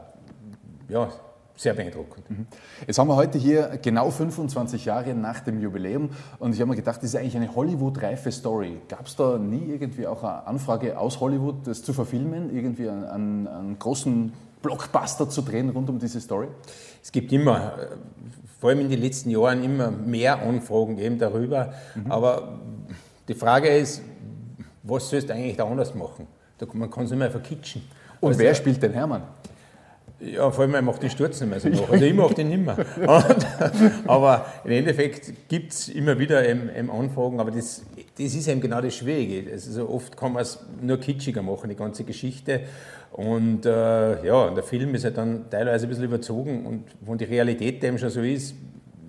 ja, 0.90 1.10
sehr 1.60 1.74
beeindruckend. 1.74 2.30
Mhm. 2.30 2.48
Jetzt 2.88 2.98
haben 2.98 3.10
wir 3.10 3.18
heute 3.18 3.38
hier 3.38 3.78
genau 3.82 4.10
25 4.10 4.86
Jahre 4.86 5.14
nach 5.14 5.42
dem 5.42 5.60
Jubiläum 5.60 6.10
und 6.40 6.54
ich 6.54 6.62
habe 6.62 6.70
mir 6.70 6.78
gedacht, 6.78 6.98
das 7.04 7.10
ist 7.10 7.16
eigentlich 7.18 7.36
eine 7.36 7.54
Hollywood-reife 7.54 8.32
Story. 8.32 8.78
Gab 8.88 9.08
es 9.08 9.18
da 9.18 9.38
nie 9.38 9.66
irgendwie 9.70 10.08
auch 10.08 10.24
eine 10.24 10.48
Anfrage 10.48 10.98
aus 10.98 11.20
Hollywood, 11.20 11.68
das 11.68 11.84
zu 11.84 11.92
verfilmen, 11.92 12.56
irgendwie 12.56 12.88
einen, 12.88 13.48
einen 13.48 13.78
großen 13.78 14.32
Blockbuster 14.62 15.30
zu 15.30 15.42
drehen 15.42 15.70
rund 15.70 15.90
um 15.90 16.00
diese 16.00 16.22
Story? 16.22 16.48
Es 17.04 17.12
gibt 17.12 17.30
immer, 17.34 17.74
vor 18.62 18.70
allem 18.70 18.80
in 18.80 18.90
den 18.90 19.02
letzten 19.02 19.30
Jahren, 19.30 19.62
immer 19.62 19.92
mehr 19.92 20.42
Anfragen 20.42 20.98
eben 20.98 21.18
darüber. 21.18 21.74
Mhm. 21.94 22.10
Aber 22.10 22.60
die 23.28 23.36
Frage 23.36 23.68
ist, 23.68 24.02
was 24.84 25.10
sollst 25.10 25.28
du 25.28 25.34
eigentlich 25.34 25.58
da 25.58 25.66
anders 25.66 25.94
machen? 25.94 26.26
Man 26.72 26.90
kann 26.90 27.04
es 27.04 27.10
nicht 27.10 27.20
mehr 27.20 27.32
verkitschen. 27.32 27.82
Und 28.22 28.30
also, 28.30 28.40
wer 28.40 28.56
spielt 28.56 28.82
den 28.82 28.94
Hermann? 28.94 29.24
Ja, 30.22 30.52
vor 30.52 30.64
allem, 30.64 30.76
er 30.76 30.82
macht 30.82 31.02
den 31.02 31.10
Sturz 31.10 31.40
nicht 31.40 31.50
mehr 31.50 31.60
so 31.60 31.70
nach. 31.70 31.90
Also 31.90 32.06
ich 32.06 32.14
mache 32.14 32.34
den 32.34 32.50
nicht 32.50 32.66
mehr. 32.66 32.78
Und, 32.78 33.48
aber 34.08 34.46
im 34.66 34.72
Endeffekt 34.72 35.48
gibt 35.48 35.72
es 35.72 35.88
immer 35.88 36.20
wieder 36.20 36.48
eben, 36.48 36.70
eben 36.76 36.92
Anfragen, 36.92 37.40
aber 37.40 37.52
das, 37.52 37.84
das 38.18 38.36
ist 38.36 38.48
eben 38.50 38.60
genau 38.60 38.82
das 38.82 38.96
Schwierige. 38.96 39.50
Also 39.52 39.88
oft 39.90 40.18
kann 40.18 40.34
man 40.34 40.42
es 40.42 40.60
nur 40.82 40.98
kitschiger 41.00 41.42
machen, 41.42 41.70
die 41.70 41.76
ganze 41.76 42.04
Geschichte. 42.04 42.62
Und 43.14 43.66
äh, 43.66 44.26
ja, 44.26 44.50
der 44.50 44.64
Film 44.64 44.94
ist 44.94 45.04
ja 45.04 45.12
dann 45.12 45.50
teilweise 45.50 45.86
ein 45.86 45.90
bisschen 45.90 46.06
überzogen 46.06 46.66
und 46.66 46.84
wenn 47.02 47.18
die 47.18 47.26
Realität 47.26 47.82
dem 47.82 47.98
schon 47.98 48.10
so 48.10 48.22
ist, 48.22 48.56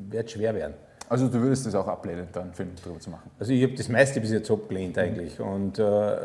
wird 0.08 0.26
es 0.26 0.32
schwer 0.32 0.54
werden. 0.54 0.74
Also 1.08 1.26
du 1.26 1.40
würdest 1.40 1.66
das 1.66 1.74
auch 1.74 1.88
ablehnen, 1.88 2.28
dann 2.32 2.44
einen 2.44 2.54
Film 2.54 2.70
darüber 2.82 3.00
zu 3.00 3.10
machen? 3.10 3.30
Also 3.38 3.52
ich 3.52 3.62
habe 3.64 3.74
das 3.74 3.88
meiste 3.88 4.20
bis 4.20 4.30
jetzt 4.30 4.48
abgelehnt 4.48 4.96
eigentlich. 4.96 5.40
Und 5.40 5.78
äh, 5.80 6.16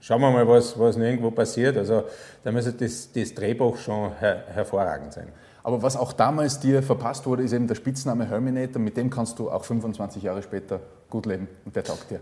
schauen 0.00 0.20
wir 0.20 0.30
mal, 0.30 0.46
was, 0.48 0.78
was 0.78 0.96
irgendwo 0.96 1.30
passiert. 1.30 1.76
Also 1.76 2.04
da 2.42 2.52
muss 2.52 2.64
das, 2.76 3.12
das 3.12 3.34
Drehbuch 3.34 3.76
schon 3.76 4.12
her, 4.18 4.44
hervorragend 4.52 5.12
sein. 5.12 5.28
Aber 5.62 5.82
was 5.82 5.96
auch 5.96 6.12
damals 6.12 6.58
dir 6.58 6.82
verpasst 6.82 7.26
wurde, 7.26 7.42
ist 7.42 7.52
eben 7.52 7.66
der 7.66 7.74
Spitzname 7.74 8.28
Herminator. 8.28 8.80
Mit 8.80 8.96
dem 8.96 9.10
kannst 9.10 9.38
du 9.38 9.50
auch 9.50 9.64
25 9.64 10.22
Jahre 10.22 10.42
später 10.42 10.80
gut 11.10 11.26
leben 11.26 11.48
und 11.64 11.76
der 11.76 11.84
taugt 11.84 12.10
dir. 12.10 12.20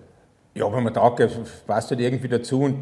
Ja, 0.55 0.73
wenn 0.73 0.83
man 0.83 0.93
taugt, 0.93 1.23
passt 1.67 1.91
halt 1.91 2.01
irgendwie 2.01 2.29
dazu. 2.29 2.63
Und 2.63 2.77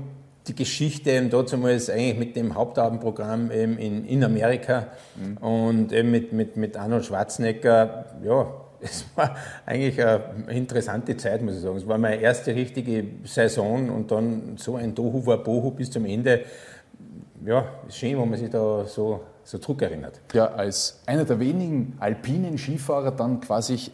die 0.46 0.54
Geschichte 0.54 1.10
eben 1.10 1.28
damals 1.28 1.90
eigentlich 1.90 2.18
mit 2.18 2.36
dem 2.36 2.54
Hauptabendprogramm 2.54 3.50
eben 3.50 3.78
in, 3.78 4.04
in 4.04 4.24
Amerika 4.24 4.86
mhm. 5.16 5.36
und 5.38 5.92
eben 5.92 6.10
mit, 6.10 6.32
mit, 6.32 6.56
mit 6.56 6.76
Arnold 6.76 7.04
Schwarzenegger, 7.04 8.06
ja, 8.24 8.46
es 8.86 9.04
war 9.14 9.36
eigentlich 9.64 10.00
eine 10.00 10.22
interessante 10.48 11.16
Zeit, 11.16 11.42
muss 11.42 11.56
ich 11.56 11.60
sagen. 11.60 11.76
Es 11.76 11.86
war 11.86 11.98
meine 11.98 12.20
erste 12.20 12.54
richtige 12.54 13.04
Saison 13.24 13.90
und 13.90 14.10
dann 14.10 14.56
so 14.56 14.76
ein 14.76 14.94
Tohu 14.94 15.24
war 15.26 15.38
Bohu 15.38 15.70
bis 15.70 15.90
zum 15.90 16.06
Ende. 16.06 16.44
ja, 17.44 17.64
ist 17.86 17.98
schön, 17.98 18.18
wenn 18.18 18.28
man 18.28 18.38
sich 18.38 18.50
da 18.50 18.84
so, 18.86 19.20
so 19.44 19.58
zurückerinnert. 19.58 20.20
Ja, 20.32 20.46
als 20.46 21.00
einer 21.06 21.24
der 21.24 21.38
wenigen 21.38 21.96
alpinen 22.00 22.58
Skifahrer 22.58 23.12
dann 23.12 23.40
quasi 23.40 23.90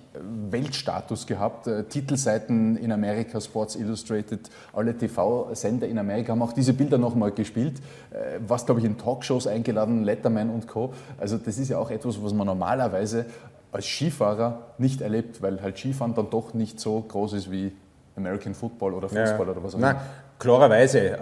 Weltstatus 0.50 1.26
gehabt. 1.26 1.66
Äh, 1.66 1.84
Titelseiten 1.84 2.76
in 2.76 2.92
Amerika, 2.92 3.40
Sports 3.40 3.76
Illustrated, 3.76 4.50
alle 4.72 4.96
TV-Sender 4.96 5.86
in 5.88 5.98
Amerika 5.98 6.32
haben 6.32 6.42
auch 6.42 6.52
diese 6.52 6.72
Bilder 6.72 6.98
nochmal 6.98 7.32
gespielt. 7.32 7.80
Äh, 8.10 8.40
was, 8.46 8.66
glaube 8.66 8.80
ich, 8.80 8.86
in 8.86 8.98
Talkshows 8.98 9.46
eingeladen, 9.46 10.04
Letterman 10.04 10.50
und 10.50 10.66
Co. 10.66 10.92
Also 11.18 11.38
das 11.38 11.58
ist 11.58 11.70
ja 11.70 11.78
auch 11.78 11.90
etwas, 11.90 12.22
was 12.22 12.34
man 12.34 12.46
normalerweise 12.46 13.26
als 13.72 13.86
Skifahrer 13.86 14.74
nicht 14.78 15.00
erlebt, 15.00 15.42
weil 15.42 15.60
halt 15.62 15.78
Skifahren 15.78 16.14
dann 16.14 16.30
doch 16.30 16.54
nicht 16.54 16.78
so 16.78 17.00
groß 17.00 17.32
ist 17.32 17.50
wie 17.50 17.72
American 18.16 18.54
Football 18.54 18.94
oder 18.94 19.08
Fußball 19.08 19.46
ja. 19.46 19.52
oder 19.52 19.64
was 19.64 19.74
auch 19.74 19.78
immer. 19.78 20.00
Klarerweise, 20.38 21.10
äh, 21.10 21.18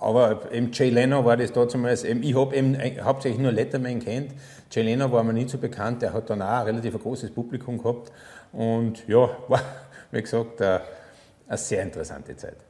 aber 0.00 0.52
eben 0.52 0.70
Jay 0.72 0.90
Leno 0.90 1.24
war 1.24 1.36
das 1.36 1.52
damals, 1.52 2.04
eben, 2.04 2.22
ich 2.22 2.36
habe 2.36 2.54
eben 2.54 2.76
hauptsächlich 3.02 3.40
nur 3.40 3.52
Letterman 3.52 3.98
kennt. 3.98 4.32
Jay 4.70 4.82
Leno 4.82 5.10
war 5.10 5.24
mir 5.24 5.32
nicht 5.32 5.50
so 5.50 5.58
bekannt, 5.58 6.02
der 6.02 6.12
hat 6.12 6.30
dann 6.30 6.42
auch 6.42 6.60
ein 6.60 6.66
relativ 6.66 7.00
großes 7.02 7.30
Publikum 7.32 7.82
gehabt 7.82 8.12
und 8.52 9.06
ja, 9.08 9.28
war, 9.48 9.60
wie 10.12 10.22
gesagt, 10.22 10.62
eine, 10.62 10.82
eine 11.48 11.58
sehr 11.58 11.82
interessante 11.82 12.36
Zeit. 12.36 12.67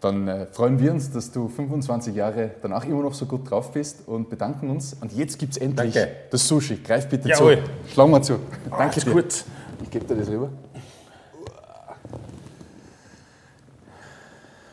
Dann 0.00 0.28
äh, 0.28 0.46
freuen 0.46 0.78
wir 0.78 0.92
uns, 0.92 1.10
dass 1.10 1.32
du 1.32 1.48
25 1.48 2.14
Jahre 2.14 2.50
danach 2.60 2.84
immer 2.84 3.02
noch 3.02 3.14
so 3.14 3.24
gut 3.26 3.50
drauf 3.50 3.72
bist 3.72 4.06
und 4.06 4.28
bedanken 4.28 4.68
uns. 4.70 4.94
Und 5.00 5.12
jetzt 5.12 5.38
gibt 5.38 5.52
es 5.52 5.58
endlich 5.58 5.94
Danke. 5.94 6.10
das 6.30 6.46
Sushi. 6.46 6.76
Greif 6.76 7.08
bitte 7.08 7.28
Jawohl. 7.28 7.56
zu. 7.56 7.92
Schlagen 7.92 8.10
wir 8.12 8.22
zu. 8.22 8.38
Danke 8.70 9.00
dir. 9.00 9.12
gut. 9.12 9.44
Ich 9.82 9.90
gebe 9.90 10.04
dir 10.04 10.16
das 10.16 10.28
rüber. 10.28 10.50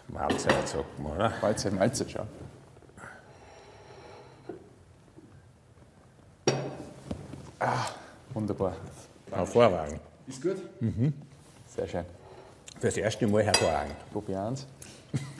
Mahlzeit, 0.09 0.67
sagt 0.67 0.99
man, 0.99 1.13
oder? 1.13 1.33
Mahlzeit, 1.41 1.73
Mahlzeit, 1.73 2.11
schau. 2.11 2.25
Ah, 7.59 7.85
wunderbar. 8.33 8.75
Hervorragend. 9.31 9.99
Ist 10.27 10.41
gut? 10.41 10.57
Mhm. 10.81 11.13
Sehr 11.75 11.87
schön. 11.87 12.05
Fürs 12.79 12.97
erste 12.97 13.25
Mal 13.25 13.43
hervorragend. 13.43 13.95
Probier 14.11 14.41
eins. 14.41 14.67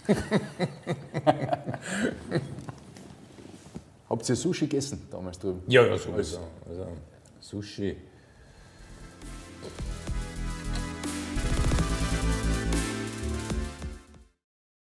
Habt 4.10 4.30
ihr 4.30 4.36
Sushi 4.36 4.68
gegessen 4.68 5.08
damals 5.10 5.40
drüben? 5.40 5.64
Ja, 5.68 5.86
ja, 5.86 5.98
sowieso. 5.98 6.40
Also, 6.68 6.84
also 6.84 6.88
Sushi. 7.40 7.96